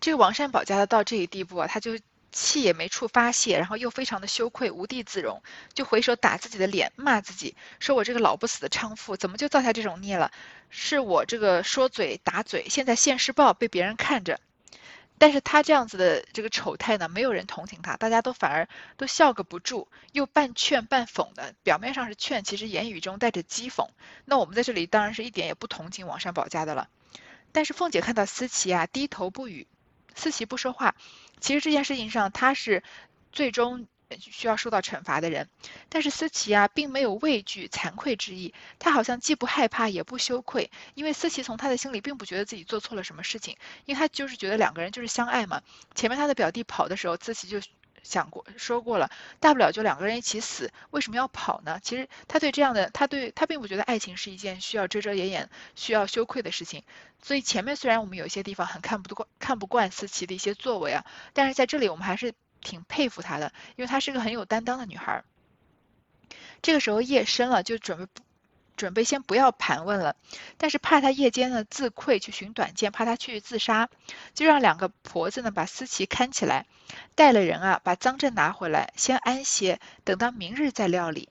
[0.02, 1.98] 这个王善保家的到这一地步啊，他就。
[2.34, 10.32] 气也没处发泄，然后又非常的羞愧，无地自容，就回手打自己的脸，骂自己，说我这个老不死的娼妇，怎么就造下这种孽了？
[10.70, 14.40] 是我这个说嘴打嘴，现在现世报被别人看着。
[15.18, 23.90] 但是他这样子的这个丑态呢，没有人同情他，大家都反而都笑个不住，又半劝半讽的，表面上是劝，其实言语中带着讥讽。
[24.24, 26.88] 那我们在这里当然是一点也不同情王善保家的了。
[27.52, 29.68] 但是凤姐看到思琪啊，低头不语。
[30.16, 30.96] 思琪不说话，
[31.40, 32.84] 其实这件事情上他是
[33.32, 33.88] 最终
[34.20, 35.50] 需要受到惩罚的人。
[35.90, 45.62] 但是思琪啊，并没有畏惧、惭愧之意，他好像既不害怕也不羞愧，因为思琪从他的心里并不觉得自己做错了什么事情，因为他就是觉得两个人就是相爱嘛。
[45.96, 47.62] 前面他的表弟跑的时候，思琪就。
[48.04, 49.10] 想过说过了，
[49.40, 51.80] 大不了就两个人一起死，为什么要跑呢？
[51.84, 56.84] 其实他对这样的，他对他并不觉得爱情是一件需要遮遮掩掩、需要羞愧的事情。
[57.22, 65.24] 所以前面虽然我们有一些地方很看不惯、看不惯思琪的一些作为啊，但是在这里我们还是挺佩服她的，因为她是个很有担当的女孩。
[66.62, 68.08] 这个时候夜深了，就准备。
[68.82, 70.16] 准备先不要盘问了，
[70.58, 73.92] 但是怕他夜间呢自愧去寻短见，怕他去自杀，
[74.34, 76.66] 就让两个婆子呢把思琪看起来，
[77.14, 81.30] 带了人啊把赃证拿回来，先安歇，等到明日再料理。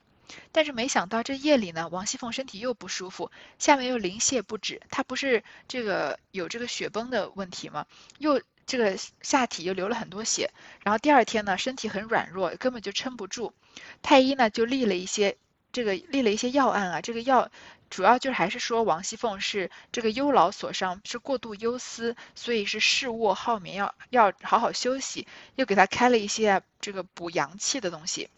[0.53, 7.85] 但是没想到这夜里呢，王熙凤身体又不舒服，下面又淋血不止，她不是这个有这个血崩的问题吗？
[8.17, 10.51] 又这个下体又流了很多血，
[10.85, 13.53] 然后第二天呢身体很软弱，根本就撑不住。
[14.01, 15.35] 太医呢就立了一些。
[15.71, 17.49] 这个立了一些药案啊，这个药
[17.89, 28.29] 主要就是还是说王熙凤是这个忧劳所伤，是过度忧思，所以是嗜卧好眠，要要好好休息，又给她开了一些这个补阳气的东西。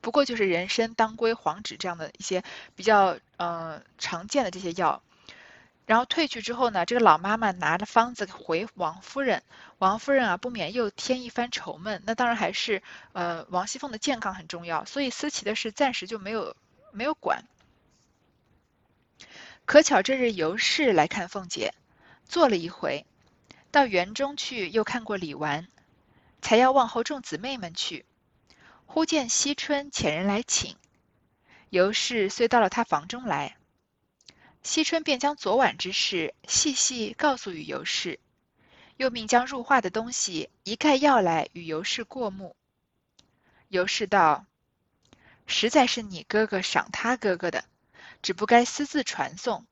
[0.00, 2.42] 不过就是人参、当归、黄芷这样的一些
[2.74, 5.02] 比较呃常见的这些药。
[5.84, 9.42] 然后退去之后呢，这个老妈妈拿着方子回王夫人，
[9.78, 12.02] 王夫人啊不免又添一番愁闷。
[12.06, 16.56] 那当然还是呃王熙凤的健康很重要，所以思琪的事暂时就没有
[16.92, 17.44] 没有管。
[19.64, 21.74] 可巧这日尤氏来看凤姐，
[22.26, 23.04] 坐了一回，
[23.70, 25.66] 到园中去又看过李纨，
[26.40, 28.04] 才要望后众姊妹们去，
[28.86, 30.76] 忽见惜春遣人来请，
[31.70, 33.56] 尤氏遂到了她房中来。
[34.62, 38.20] 惜春便将昨晚之事细细告诉与尤氏，
[38.96, 42.54] 又命将入画的东西一概要来与尤氏过目。
[43.66, 44.46] 尤氏道
[45.46, 47.64] ：“实在是你哥哥赏他哥哥的，
[48.22, 49.66] 只不该私自传送。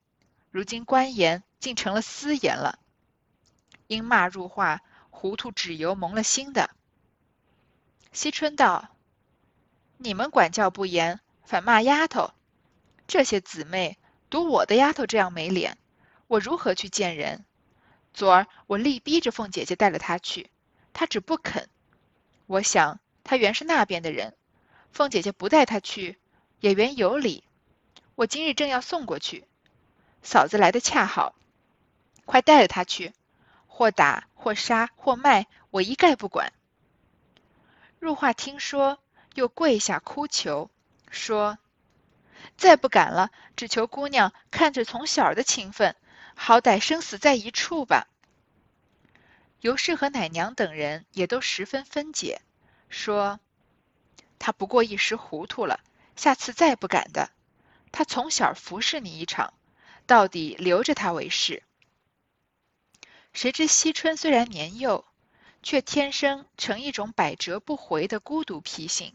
[0.51, 2.81] 如今官言竟成了私言了，
[3.87, 6.69] 因骂入画糊涂纸油蒙了心的。”
[8.11, 8.97] 惜春道
[9.99, 12.33] ：“你们管教不严，反骂丫头，
[13.07, 13.97] 这些姊妹。”
[14.31, 15.77] 赌我的丫头这样没脸，
[16.29, 17.45] 我如何去见人？
[18.15, 20.51] 昨儿我力逼着凤姐姐带了她去，
[20.93, 21.69] 她只不肯。
[22.47, 24.37] 我想她原是那边的人，
[24.93, 26.17] 凤姐姐不带她去，
[26.61, 27.43] 也原有理。
[28.15, 29.45] 我今日正要送过去，
[30.23, 31.35] 嫂子来的恰好，
[32.25, 33.13] 快带着她去，
[33.67, 36.53] 或打或杀或卖，我一概不管。
[37.99, 38.99] 入画听说，
[39.35, 40.71] 又跪下哭求，
[41.11, 41.59] 说。
[42.57, 45.97] 再不敢了，只求姑娘看着从小的情分，
[46.35, 48.07] 好歹生死在一处吧。
[49.61, 52.41] 尤氏和奶娘等人也都十分分解，
[52.89, 53.41] 说
[54.39, 55.81] 他不过一时糊涂了，
[56.17, 57.31] 下次再不敢的。
[57.93, 59.53] 他从小服侍你一场，
[60.07, 61.63] 到底留着他为是。
[63.33, 65.05] 谁知惜春虽然年幼，
[65.63, 69.15] 却天生成一种百折不回的孤独脾性，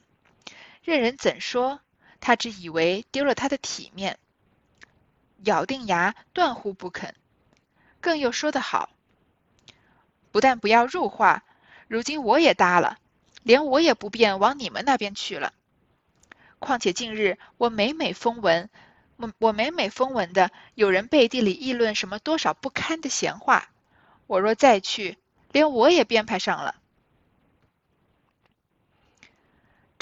[0.84, 1.82] 任人怎说？
[2.26, 4.18] 他只以为丢了他的体面，
[5.44, 7.14] 咬定牙断乎不肯，
[8.02, 8.90] 更又说得好，
[10.32, 11.44] 不但不要入画，
[11.88, 12.98] 如今我也搭了，
[13.44, 15.54] 连我也不便往你们那边去了。
[16.58, 18.72] 况且近日我每每风闻，
[19.18, 23.70] 我我每每风闻的有人背地里议论什么多少不堪的闲话，
[24.26, 25.20] 我若再去，
[25.52, 26.74] 连我也编排上了。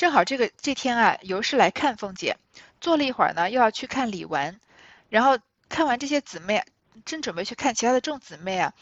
[0.04, 2.36] 正好这个这天啊，尤氏来看凤姐，
[2.82, 4.60] 坐了一会儿呢，又要去看李纨，
[5.08, 5.40] 然后
[5.70, 6.66] 看完这些姊妹，
[7.06, 8.74] 正准备去看其他的众姊妹啊，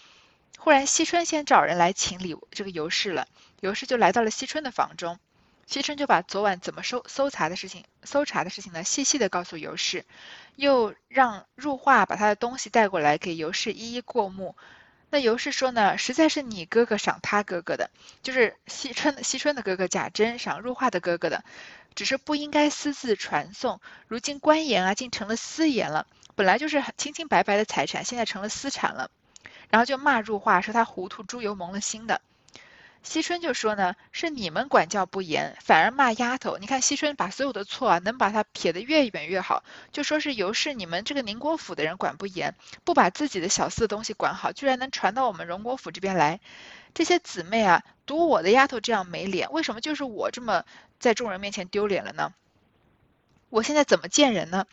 [0.58, 3.28] 忽然惜春先找人来请李这个尤氏了，
[3.60, 5.20] 尤氏就来到了惜春的房中，
[5.68, 10.06] 惜春就把昨晚怎么搜搜查的事情，搜查的事情呢，细细的告诉尤氏，
[10.56, 14.56] 又让入画把他的东西带过来给尤氏一一过目，
[15.12, 17.92] 那尤氏说呢，实在是你哥哥赏他哥哥的，
[18.24, 21.44] 就是惜春惜春的哥哥贾珍赏入画的哥哥的，
[21.96, 23.82] 只是不应该私自传送。
[24.08, 29.12] 如今官言啊，竟成了私言了，本来就是清清白白的财产，现在成了私产了。
[29.70, 32.22] 然后就骂入画，说他糊涂，猪油蒙了心的。
[33.04, 36.58] 惜春就说呢，是你们管教不严，反而骂丫头。
[36.60, 46.40] 你看惜春把所有的错啊，能把他撇得越远越好，就说是尤氏你们这个宁国府的人管不严，不把自己的小四东西管好，居然能传到我们荣国府这边来。
[46.94, 50.64] 这些姊妹啊，赌我的丫头这样没脸，为什么就是我这么
[51.00, 52.34] 在众人面前丢脸了呢？
[53.50, 54.66] 我现在怎么见人呢？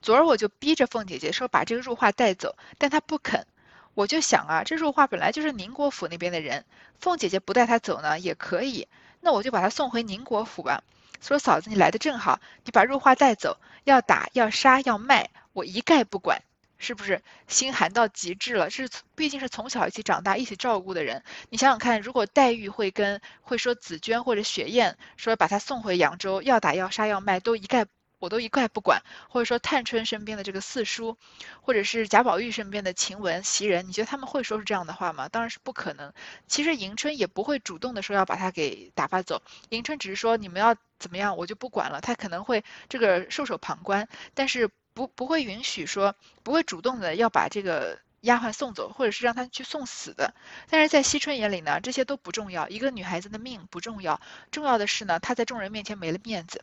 [0.00, 3.46] 昨儿我就逼着凤姐姐说把这个入画带走，但她不肯。
[3.94, 6.64] 我就想啊，这入画本来就是宁国府那边的人，
[6.98, 8.88] 凤姐姐不带他走呢也可以，
[9.20, 10.82] 那我就把他送回宁国府吧。
[11.20, 16.42] 说嫂子你来的正好，你把入画带走，要打要杀要卖，我一概不管，
[16.78, 18.70] 是不是心寒到极致了？
[18.70, 27.86] 是毕竟是从小一起长大一起照顾的人，你想想看，如果黛玉会跟会说紫娟或者雪雁说把他送回扬州，要打要杀要卖都一概。
[28.22, 31.18] 我都一概不管，或者说探春身边的这个四叔，
[31.60, 35.28] 或者是贾宝玉身边的晴雯、袭人，你觉得他们会说出这样的话吗？
[35.28, 36.12] 当然是不可能。
[36.46, 42.00] 其实迎春也不会主动的说要把他给打发走，迎春只是说你们要怎么样，我就不管了。
[42.00, 50.32] 他可能会这个袖手旁观，但是不不会允许说，不会主动的要把这个丫鬟送走，或者是让他去送死的。
[50.70, 54.20] 但是在惜春眼里呢，这些都不重要，一个女孩子的命不重要，
[54.52, 56.62] 重要的是呢，她在众人面前没了面子。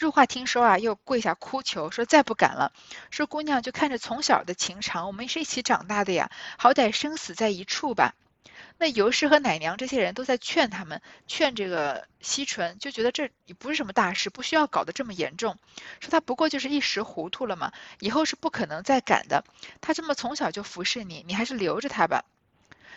[0.00, 2.72] 入画听说啊，又跪下哭求，说再不敢了。
[3.10, 8.14] 说姑娘就看着从小的情长，我们是一起长大的呀，好歹生死在一处吧。
[8.78, 15.58] 那尤氏和奶娘这些人都在劝他们，劝这个惜春，就觉得这也不是什么大事，不需要搞得这么严重。
[16.00, 19.44] 说他不过就是一时糊涂了嘛，以后是不可能再敢的。
[19.82, 22.24] 他这么从小就服侍你，你还是留着他吧。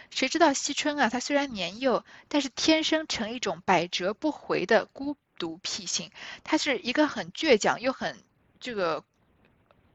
[0.10, 5.18] 谁知道惜春啊，他虽然年幼，但是天生成一种百折不回的孤。
[5.43, 6.10] 独僻性，
[6.45, 8.17] 她是一个很倔强又很
[8.62, 9.03] 这个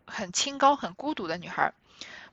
[0.07, 1.73] 很清高、很孤独的女孩。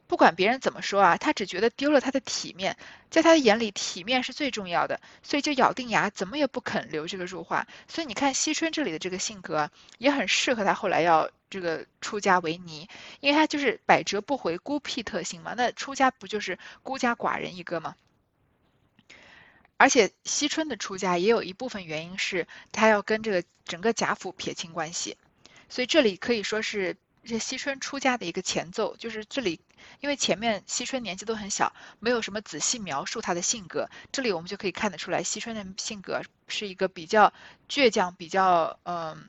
[0.07, 2.75] 不管别人怎么说啊，她只觉得丢了她的体面，
[3.09, 7.65] 在她的眼里，体面是最重要的，所以就咬定牙，怎么也不肯留这个入画。
[7.87, 12.89] 所以你看，惜春这里的这个性格也很适合她后来要这个出家为尼，
[13.21, 15.53] 因为她就是百折不回、孤僻特性嘛。
[15.55, 17.95] 那出家不就是孤家寡人一个吗？
[19.77, 25.17] 而且惜春的出家也有一部分原因是她要跟这个整个贾府撇清关系，
[25.67, 28.95] 所以这里可以说是这惜春出家的一个前奏。
[28.95, 29.59] 就是这里，
[29.99, 37.33] 因为前面惜春年纪都很小，没有什么仔细描述她的性格，这里我们就可以看得出来，惜春的性格是一个比较
[37.67, 39.27] 倔强、比较嗯，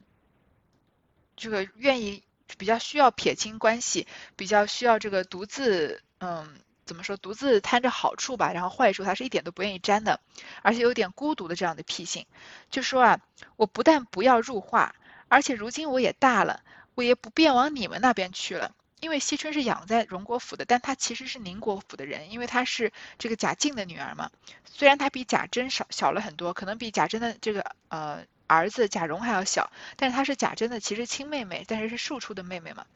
[1.37, 2.23] 这个愿意
[2.57, 4.07] 比较需要撇清关系，
[4.37, 6.61] 比较需要这个独自嗯。
[6.87, 7.17] 怎么说？
[7.17, 10.21] 独自贪着好处吧，然后坏处他是一点都不愿意沾的，
[10.63, 12.25] 而且有点孤独的这样的脾性。
[12.71, 13.21] 就说啊，
[13.57, 14.95] 我不但不要入画，
[15.29, 16.63] 而且如今我也大了，
[16.95, 18.73] 我也不便往你们那边去了。
[19.01, 24.31] 因为惜春是养在荣国府的，但她其实是宁国府的人，因为她是这个贾静的女儿嘛。
[24.65, 32.87] 虽然她比贾珍少小了很多，可能比贾珍的这个呃儿子贾蓉还要小，但是她是贾珍的其实亲妹妹，但是是庶出的妹妹嘛。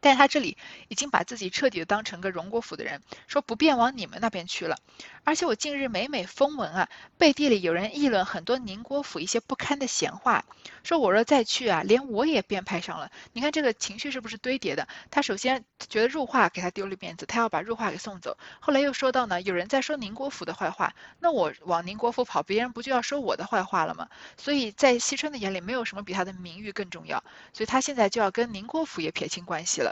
[0.00, 0.56] 但是他这里
[0.88, 4.76] 已经把自己彻底的当成个荣国府的人，说不便往你们那边去了。
[5.24, 10.44] 而且我近日每每风闻啊，背地里有人议论很多宁国府一些不堪的闲话，
[10.82, 13.10] 说我若再去啊，连我也编排上了。
[13.32, 14.88] 你看这个情绪是不是堆叠的？
[15.10, 18.38] 他首先觉得入画给他丢了面子，他要把入画给送走。
[18.60, 24.08] 后来又说到呢，有人在说宁国府的坏话，那我往宁国府跑，别人不就要说我的坏话了吗？
[24.38, 29.89] 所以在惜春的眼里，没有什么比他的名誉更重要，所以他现在就要跟宁国府也撇清关系了。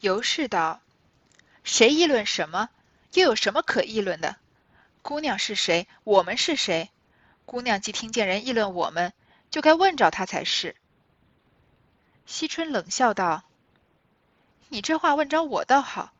[0.00, 0.80] 尤氏道
[1.64, 2.68] ：“谁议论什么？
[3.14, 4.36] 又有什么可议论的？
[5.02, 5.88] 姑娘是谁？
[6.04, 6.90] 我们是谁？
[7.44, 9.12] 姑娘既听见人议论我们，
[9.50, 10.76] 就该问着她才是。”
[12.26, 13.42] 惜春冷笑道
[14.70, 16.12] ：“你这话问着我倒好，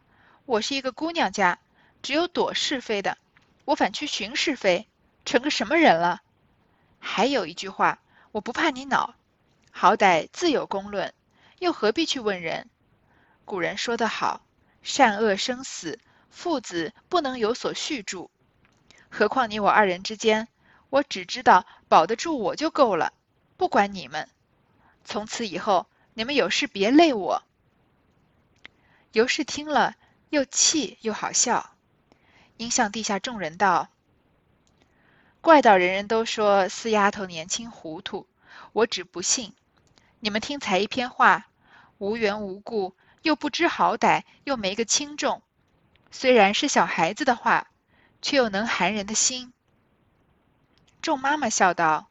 [0.45, 1.61] 我是一个姑娘家，
[2.03, 3.17] 只有躲是非的，
[3.65, 4.89] 我反去寻是非，
[5.25, 6.21] 成个什么人了？
[6.99, 8.01] 还有一句话，
[8.33, 9.15] 我不怕你恼，
[9.71, 11.15] 好歹自有公论，
[11.61, 12.69] 又何必去问人？”
[13.49, 14.43] 古人说得好
[14.85, 18.31] ：“善恶生死，父子不能有所续住。
[19.09, 20.49] 何况你我二人之间，
[20.91, 23.15] 我只知道保得住我就够了，
[23.57, 24.29] 不管你们。
[25.03, 27.43] 从此以后，你们有事别累我。”
[29.13, 29.97] 尤氏听了，
[30.29, 31.71] 又气又好笑，
[32.59, 33.89] 应向地下众人道
[35.41, 38.27] ：“怪道人人都说四丫头年轻糊涂，
[38.75, 39.55] 我只不信。
[40.21, 41.47] 你们听才一篇话，
[41.97, 42.95] 无缘无故。”
[43.29, 45.43] 又不知好歹，又没个轻重。
[46.11, 47.69] 虽然是小孩子的话，
[48.23, 49.53] 却又能寒人的心。”
[51.03, 52.09] 众妈妈笑道：“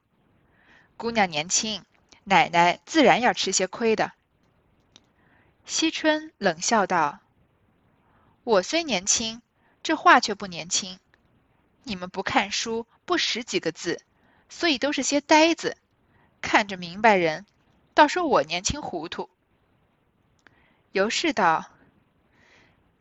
[0.95, 1.83] 姑娘年轻，
[2.23, 4.11] 奶奶自然要吃些亏的。”
[5.65, 7.17] 惜春冷笑道
[8.45, 9.41] ：“我虽年轻，
[9.81, 10.99] 这话却不年轻。
[11.81, 14.03] 你们不看书，不识几个字，
[14.49, 15.77] 所以都是些呆子。
[16.41, 17.47] 看着明白人，
[17.95, 19.31] 倒说我年轻糊涂。”
[20.93, 21.65] 尤氏道：“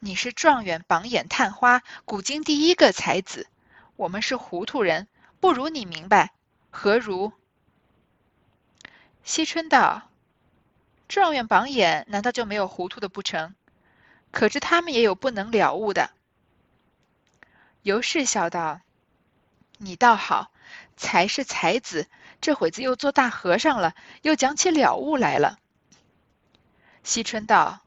[0.00, 3.46] 你是状元榜眼探花，古今第一个才子，
[3.94, 5.08] 我们是糊涂人，
[5.40, 6.32] 不如你明白，
[6.70, 7.32] 何如？”
[9.24, 10.10] 惜春道。
[11.08, 13.54] 状元榜眼难道就没有糊涂的不成？
[14.32, 16.10] 可知他们也有不能了悟的。
[17.82, 18.80] 尤氏笑道
[19.78, 20.50] ：“你倒好，
[20.96, 22.08] 才是才子，
[22.40, 25.58] 这会子又做大和尚了，又讲起了悟来了。”
[27.06, 27.82] 惜春道：“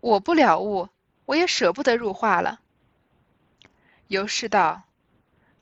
[0.00, 0.90] 我不了悟，
[1.24, 2.60] 我也舍不得入画了。”
[4.06, 4.82] 尤氏道：“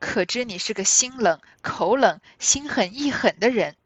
[0.00, 3.76] 可知你是个心冷、口冷、心狠意狠的人。”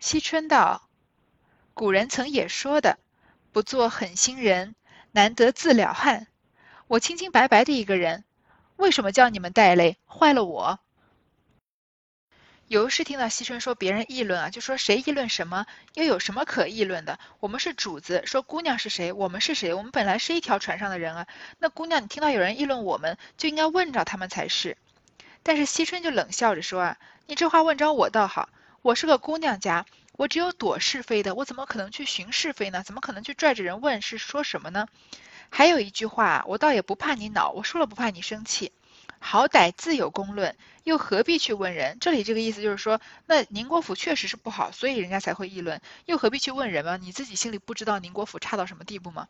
[0.00, 0.88] 惜春道
[1.74, 2.98] ：“古人曾也说的，
[3.52, 4.74] 不做狠心人，
[5.12, 6.26] 难得自了汉。
[6.86, 8.24] 我清清白白的一个人，
[8.76, 10.80] 为什么叫你们带累，坏了我？”
[12.68, 17.20] 尤氏听到惜春说别人议论啊，就说谁议论什么，又有什么可议论的？
[17.38, 19.72] 我们是主子，说姑娘是谁，我们是谁？
[19.72, 21.28] 我们本来是一条船上的人啊。
[21.60, 24.76] 那姑娘，你听到有人议论我们，就应该问着他们才是。
[25.44, 28.48] 但是惜春就冷笑着说啊：“你这话问着我倒好。”
[28.82, 32.82] 我是个姑娘家，我只有躲是非的，我怎么可能去寻是非呢？
[32.84, 34.88] 怎么可能去拽着人问是说什么呢？
[35.50, 38.72] 还有一句话，我倒也不怕你恼，我说了不怕你生气。
[39.18, 41.98] 好歹自有公论，又何必去问人？
[42.00, 46.96] 这里这个意思就是说，那宁国府确实是不好，所以人家才会议论，又何必去问人吗？
[46.96, 49.28] 你自己心里不知道宁国府差到什么地步吗？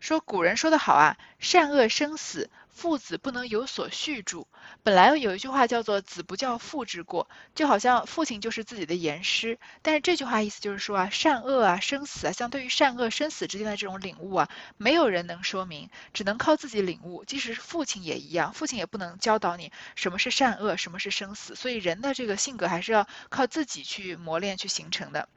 [0.00, 4.48] 说古人说的好啊，善恶生死，父子不能有所续住。
[4.82, 9.58] 本来有一句话叫做“子不教，父之过”，就好像父亲就是自己的严师。
[9.80, 17.24] 但是这句话意思就是说啊，善恶啊，生死啊，相对于善恶生死之间的这种领悟啊，没有人能说明，只能靠自己领悟。
[17.24, 21.54] 即使是父亲也一样，父亲也不能教导你什么是善恶，什么是生死。
[21.54, 25.28] 所以人的这个性格还是要靠自己去磨练去形成的。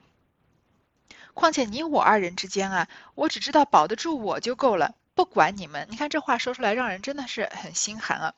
[1.35, 5.87] 况且你我二人之间啊，我只知道保得住我就够了，不管你们。
[5.89, 8.33] 你看这话说出来，让人真的是很心寒啊。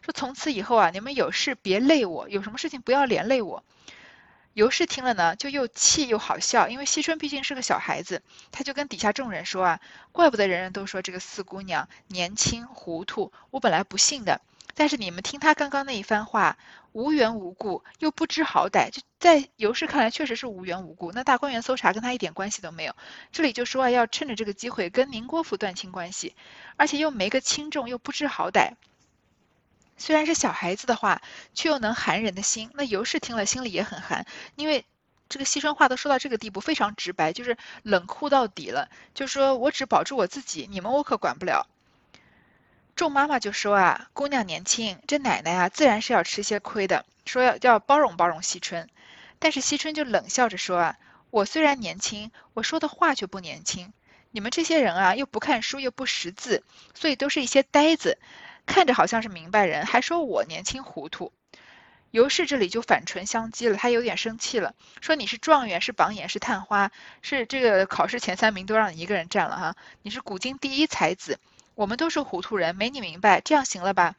[0.00, 3.62] 说从此以后啊，你们有事别累我，有什么事情不要连累我。
[4.54, 8.22] 尤氏听了呢，就又气又好笑，因为惜春毕竟是个小孩子，
[8.52, 9.80] 他就跟底下众人说啊，
[10.12, 14.40] 怪不得人人都说这个四姑娘年轻糊涂，我本来不信的。
[14.74, 16.58] 但是你们听他刚刚那一番话，
[16.92, 21.12] 无缘无故又不知好歹，就在尤氏看来确实是无缘无故。
[21.12, 22.94] 那大观园搜查跟他一点关系都没有，
[23.32, 26.34] 这里就说啊，要趁着这个机会跟宁国府断清关系，
[26.76, 28.74] 而且又没个轻重，又不知好歹。
[29.96, 31.22] 虽然是小孩子的话，
[31.54, 32.70] 却又能寒人的心。
[32.74, 34.84] 那尤氏听了心里也很寒，因为
[35.28, 41.68] 这个惜春话都说到这个地步，非常直白，就是冷酷到底了，就说我只保住我自己，你们我可管不了。
[42.96, 48.88] 众妈妈就说啊，姑娘年轻，这奶奶啊，自然是要吃些亏的，说要要包容包容惜春。
[49.40, 50.96] 但是惜春就冷笑着说啊，
[51.30, 53.92] 我虽然年轻，我说的话却不年轻。
[54.30, 56.62] 你们这些人啊，又不看书又不识字，
[56.94, 58.18] 所以都是一些呆子，
[58.64, 61.32] 看着好像是明白人，还说我年轻糊涂。
[62.12, 66.92] 尤氏这里就反唇相讥了，他有点生气了，说你是状元，是榜眼，是探花，
[67.22, 71.40] 是这个考试前三名都让你一个人占了哈，你是古今第一才子。
[71.74, 74.16] 我们都是糊涂人，没你明白，这样行了吧？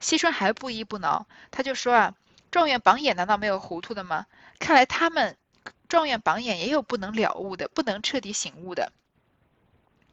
[0.00, 2.14] 惜春还不依不挠，他就说啊，
[2.50, 4.26] 状元榜眼难道没有糊涂的吗？
[4.58, 5.36] 看来他们
[5.88, 8.92] 状元榜眼也有不能了悟的，不能彻底醒悟的。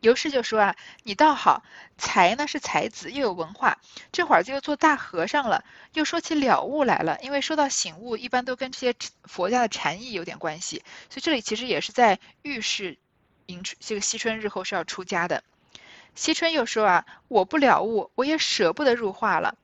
[0.01, 1.63] 尤氏就说啊，你倒好，
[1.97, 3.79] 才呢是才子，又有文化，
[4.11, 7.17] 这会儿就又做大和尚了，又说起了悟来了。
[7.21, 12.99] 因为说到醒悟，一般都跟这些佛家的禅意有点关系，所以这里其实也是在预示
[13.47, 15.43] 迎这个惜春日后是要出家的。
[16.17, 19.55] 惜春又说啊，我不了悟，我也舍不得入画了。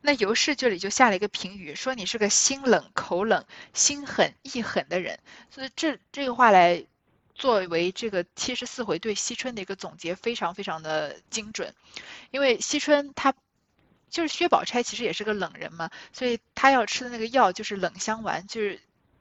[0.00, 5.20] 那尤氏这里就下了一个评语，说你是个心冷、口冷、心狠、意狠的人。
[5.50, 6.84] 所以这这个话来
[7.36, 11.72] 作为这个七十四回对惜春的一个总结，非常非常的精准。
[12.32, 13.32] 因为惜春他
[14.10, 18.80] 就是薛宝钗，其实也是个冷人嘛，所以他要吃的那个药就是冷香丸，就是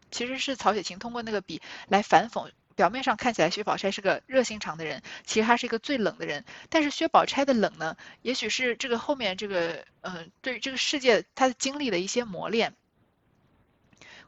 [0.09, 2.49] 其实是曹雪芹通过那个笔来反讽。
[2.77, 6.45] 表面上看起来薛宝钗是个热心肠的人，其实她是一个最冷的人。
[6.69, 12.75] 但是薛宝钗的冷呢，也许是这个后面这个，呃，对这个世界她的经历的一些磨练，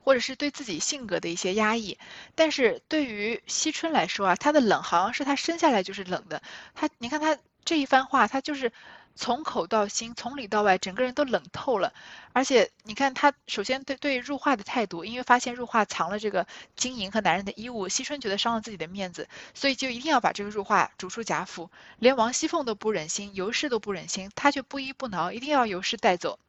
[0.02, 0.16] 或。
[0.16, 2.00] 者是对自己性格的一些压抑。
[2.34, 6.42] 但是对于惜春来说啊，她的冷好像是她生下来就是冷的。
[6.74, 8.74] 她，你看她这一番话，她就是。
[9.20, 11.94] 从口到心，从里到外，整个人都冷透了。
[12.32, 16.48] 而且你看他，首先对对入画的态度，因为发现入画藏了这个
[16.78, 21.70] 金银和男人的衣物，惜春觉得伤了自己的面子，所以就一定要把这个入画逐出贾府。
[21.98, 26.40] 连王熙凤都不忍心，尤氏都不忍心，他却不依不挠，一定要尤氏带走，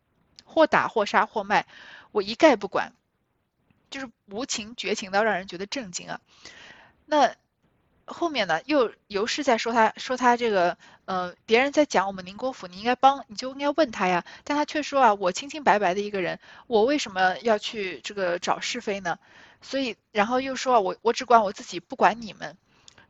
[0.45, 1.67] 或打或杀或卖，
[2.13, 2.93] 我一概不管，
[3.91, 6.21] 就是无情绝情到让人觉得震惊啊。
[7.05, 7.35] 那。
[8.13, 14.25] 后面呢，又尤氏在说他，说他这个，呃，别人在讲我们宁国府，你应该帮，你就应该问他呀。
[14.45, 19.19] 但他却说啊，我清清白白的一个人，我为什么要去这个找是非呢？
[19.63, 22.57] 所以，然后又说啊，我我只管我自己，不管你们。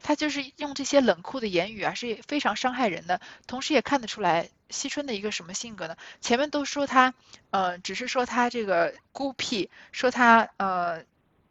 [0.02, 3.20] 他就是用这些冷酷的言语啊，是非常伤害人的。
[3.46, 5.96] 同时也看得出来，惜春的一个什么性格呢？
[6.20, 7.12] 前面都说他，
[7.50, 11.04] 呃，只是说他这个孤僻，说他，呃。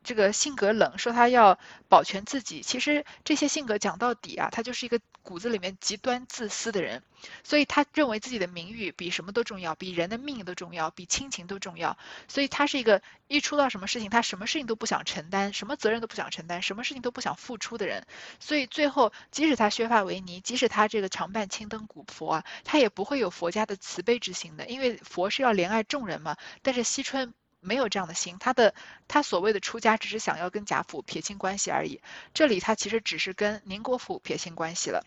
[0.03, 7.03] 这个性格冷，说他要保全自己，其实这些性格讲到底啊，他就是一个骨子里面极端自私的人，
[7.43, 11.97] 所以他认为自己的名誉比什么都重要，比人的命都重要，比亲情都重要，
[12.27, 18.07] 所以他是一个一出到什么事情，他什么事情都不想承担，什么责任都不想承担，什么事情都不想付出的人，
[18.39, 27.33] 所以最后即使他削发为尼，即使他这个常伴青灯古佛啊，他也不会有佛家的慈悲之心的，因为佛是要怜爱众人嘛，但是惜春。
[27.60, 28.74] 没有这样的心，他的
[29.07, 32.01] 他所谓的出家，只是想要跟贾府撇清关系而已。
[32.34, 35.05] 这里他其实只是跟宁国府撇清关系了。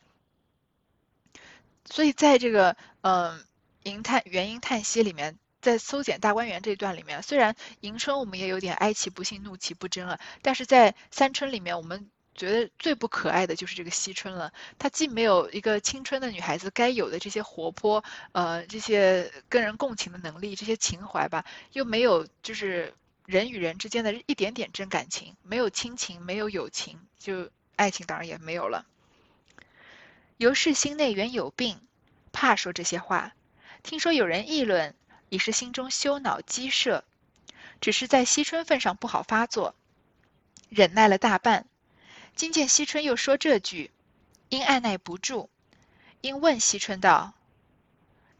[1.84, 3.44] 所以在这个嗯
[3.82, 12.10] 银叹元婴叹息里面，在搜检大观园这一段里面，虽然迎春我们也有点哀其不幸，怒其不争了，但是在三春里面我们。
[12.34, 14.52] 觉得最不可爱的就是这个惜春了。
[14.78, 18.02] 她既没有一个青春的女孩子该有的这些活泼，
[18.32, 22.94] 呃，这些跟人共情的能力，这些情怀吧，又没有就是
[23.26, 28.86] 人与人之间的一点点真感情，没有亲情，没有友情，就爱情当然也没有了。
[30.38, 31.80] 尤氏心内原有病，
[32.32, 33.32] 怕说这些话。
[33.82, 34.94] 听说有人议论，
[35.28, 37.04] 已是心中羞恼积摄，
[37.80, 39.74] 只是在惜春份上不好发作，
[40.68, 41.66] 忍耐了大半。
[42.34, 43.90] 今见惜春又说这句，
[44.48, 45.48] 因按耐不住，
[46.20, 47.34] 因问惜春道：“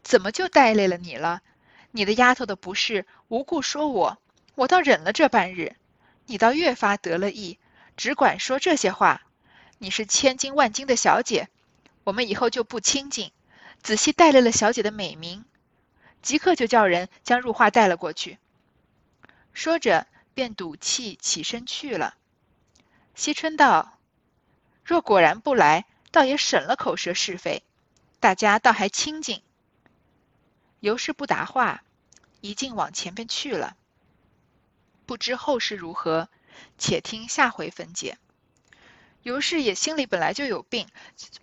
[0.03, 1.41] 怎么就带累了你了？
[1.91, 4.17] 你的丫头的不是无故说我，
[4.55, 5.75] 我倒忍了这半日，
[6.25, 7.59] 你倒越发得了意，
[7.95, 9.21] 只管说这些话。
[9.77, 11.49] 你是千金万金的小姐，
[12.03, 13.31] 我们以后就不亲近。
[13.81, 15.45] 仔细带累了小姐的美名，
[16.21, 18.39] 即刻就叫人将入画带了过去。”
[19.53, 22.15] 说着，便赌气起身去了。
[23.15, 23.99] 惜春道
[24.83, 27.63] ：“若果然不来，倒也省了口舌是非，
[28.19, 29.41] 大家倒还清静。”
[30.81, 31.83] 尤氏不答话，
[32.41, 33.77] 一径往前边去了。
[35.05, 36.27] 不知后事如何，
[36.77, 38.17] 且听下回分解。
[39.21, 40.87] 尤氏也心里本来就有病，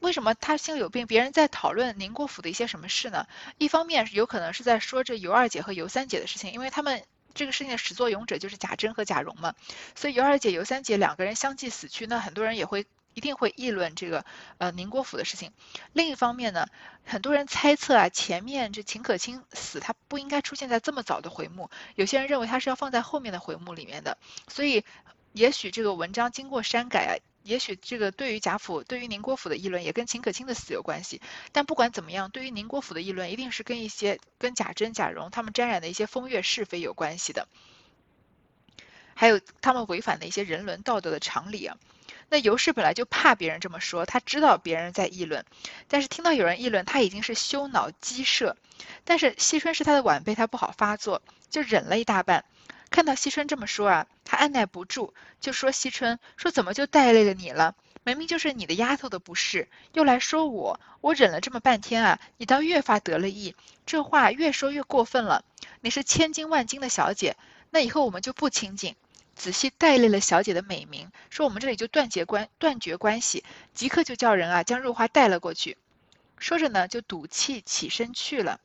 [0.00, 1.06] 为什么他心里有病？
[1.06, 3.26] 别人在讨论宁国府的一些什么事呢？
[3.58, 7.04] 一方面有可能是在说这尤二姐和尤三姐的事情，因为他们。
[7.34, 9.54] 这个事情的始作俑者就是贾珍和贾蓉嘛，
[9.94, 14.24] 所以尤二姐、尤三姐两个人相继死去，那很多人也会一定会议论这个
[14.58, 15.52] 呃宁国府的事情。
[15.92, 16.66] 另一方面呢，
[17.04, 24.18] 很多人猜测啊，前面这秦可卿死，他不应该出现在这么早的回目，有些人认为他是要放在后面的回目里面的，
[24.48, 24.84] 所以
[25.32, 27.12] 也许这个文章经过删改啊。
[27.42, 31.20] 也许这个对于贾府、对于宁国府的议论也跟秦可卿的死有关系，
[31.52, 37.48] 但不管怎么样，对于宁国府的议论一定是跟一些跟贾珍、贾蓉他们沾染的一些风月是非有关系的，
[39.14, 41.76] 还有他们违反的一些人伦道德的常理啊。
[42.28, 45.44] 那尤氏本来就怕别人这么说，他知道别人在议论，
[45.88, 48.56] 但是听到有人议论，他已经是羞恼激射，
[49.04, 52.44] 但是惜春是他的晚辈，他不好发作，就忍了一大半。
[52.90, 57.76] 看到惜春这么说啊，他按耐不住，就说惜春说怎么就带累了你了？
[58.02, 63.54] 明明就是你的丫头的不是，又来说我，我忍了这么半天啊，你倒越发得了意，
[63.86, 65.44] 这话越说越过分了。
[65.80, 67.36] 你是千金万金的小姐，
[67.70, 68.96] 那以后我们就不亲近。
[69.36, 75.78] 仔细带累了小姐的美名，说我们这里就断绝关断绝关系，即刻就叫人啊将入花带了过去。
[76.38, 78.60] 说着呢，就赌气起身去了。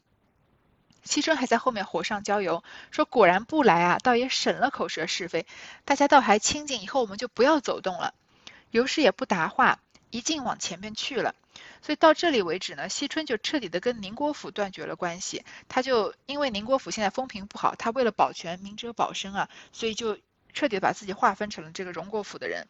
[1.05, 5.45] 惜春还在后面火上浇油，说：“果然不来啊，倒也省了口舌是非，
[5.85, 6.81] 大家倒还清静。
[6.81, 8.13] 以后我们就不要走动了。”
[8.71, 9.79] 尤氏也不答话，
[10.09, 11.33] 一径往前面去了。
[11.81, 15.45] 所以到这里为止呢，惜春就彻底的跟宁国府断绝了关系。
[15.69, 20.17] 他就因为宁国府现在风评不好，他为了保全明哲保身啊，所以就
[20.53, 22.67] 彻底把自己划分成了这个荣国府的人。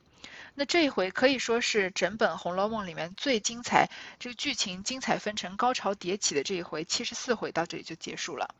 [0.57, 3.89] 那这一回可以说是整本《红楼梦》里面最精彩，
[4.19, 8.55] 这个剧情精彩纷呈、高潮迭起的这一回，七十四回到这里就结束了。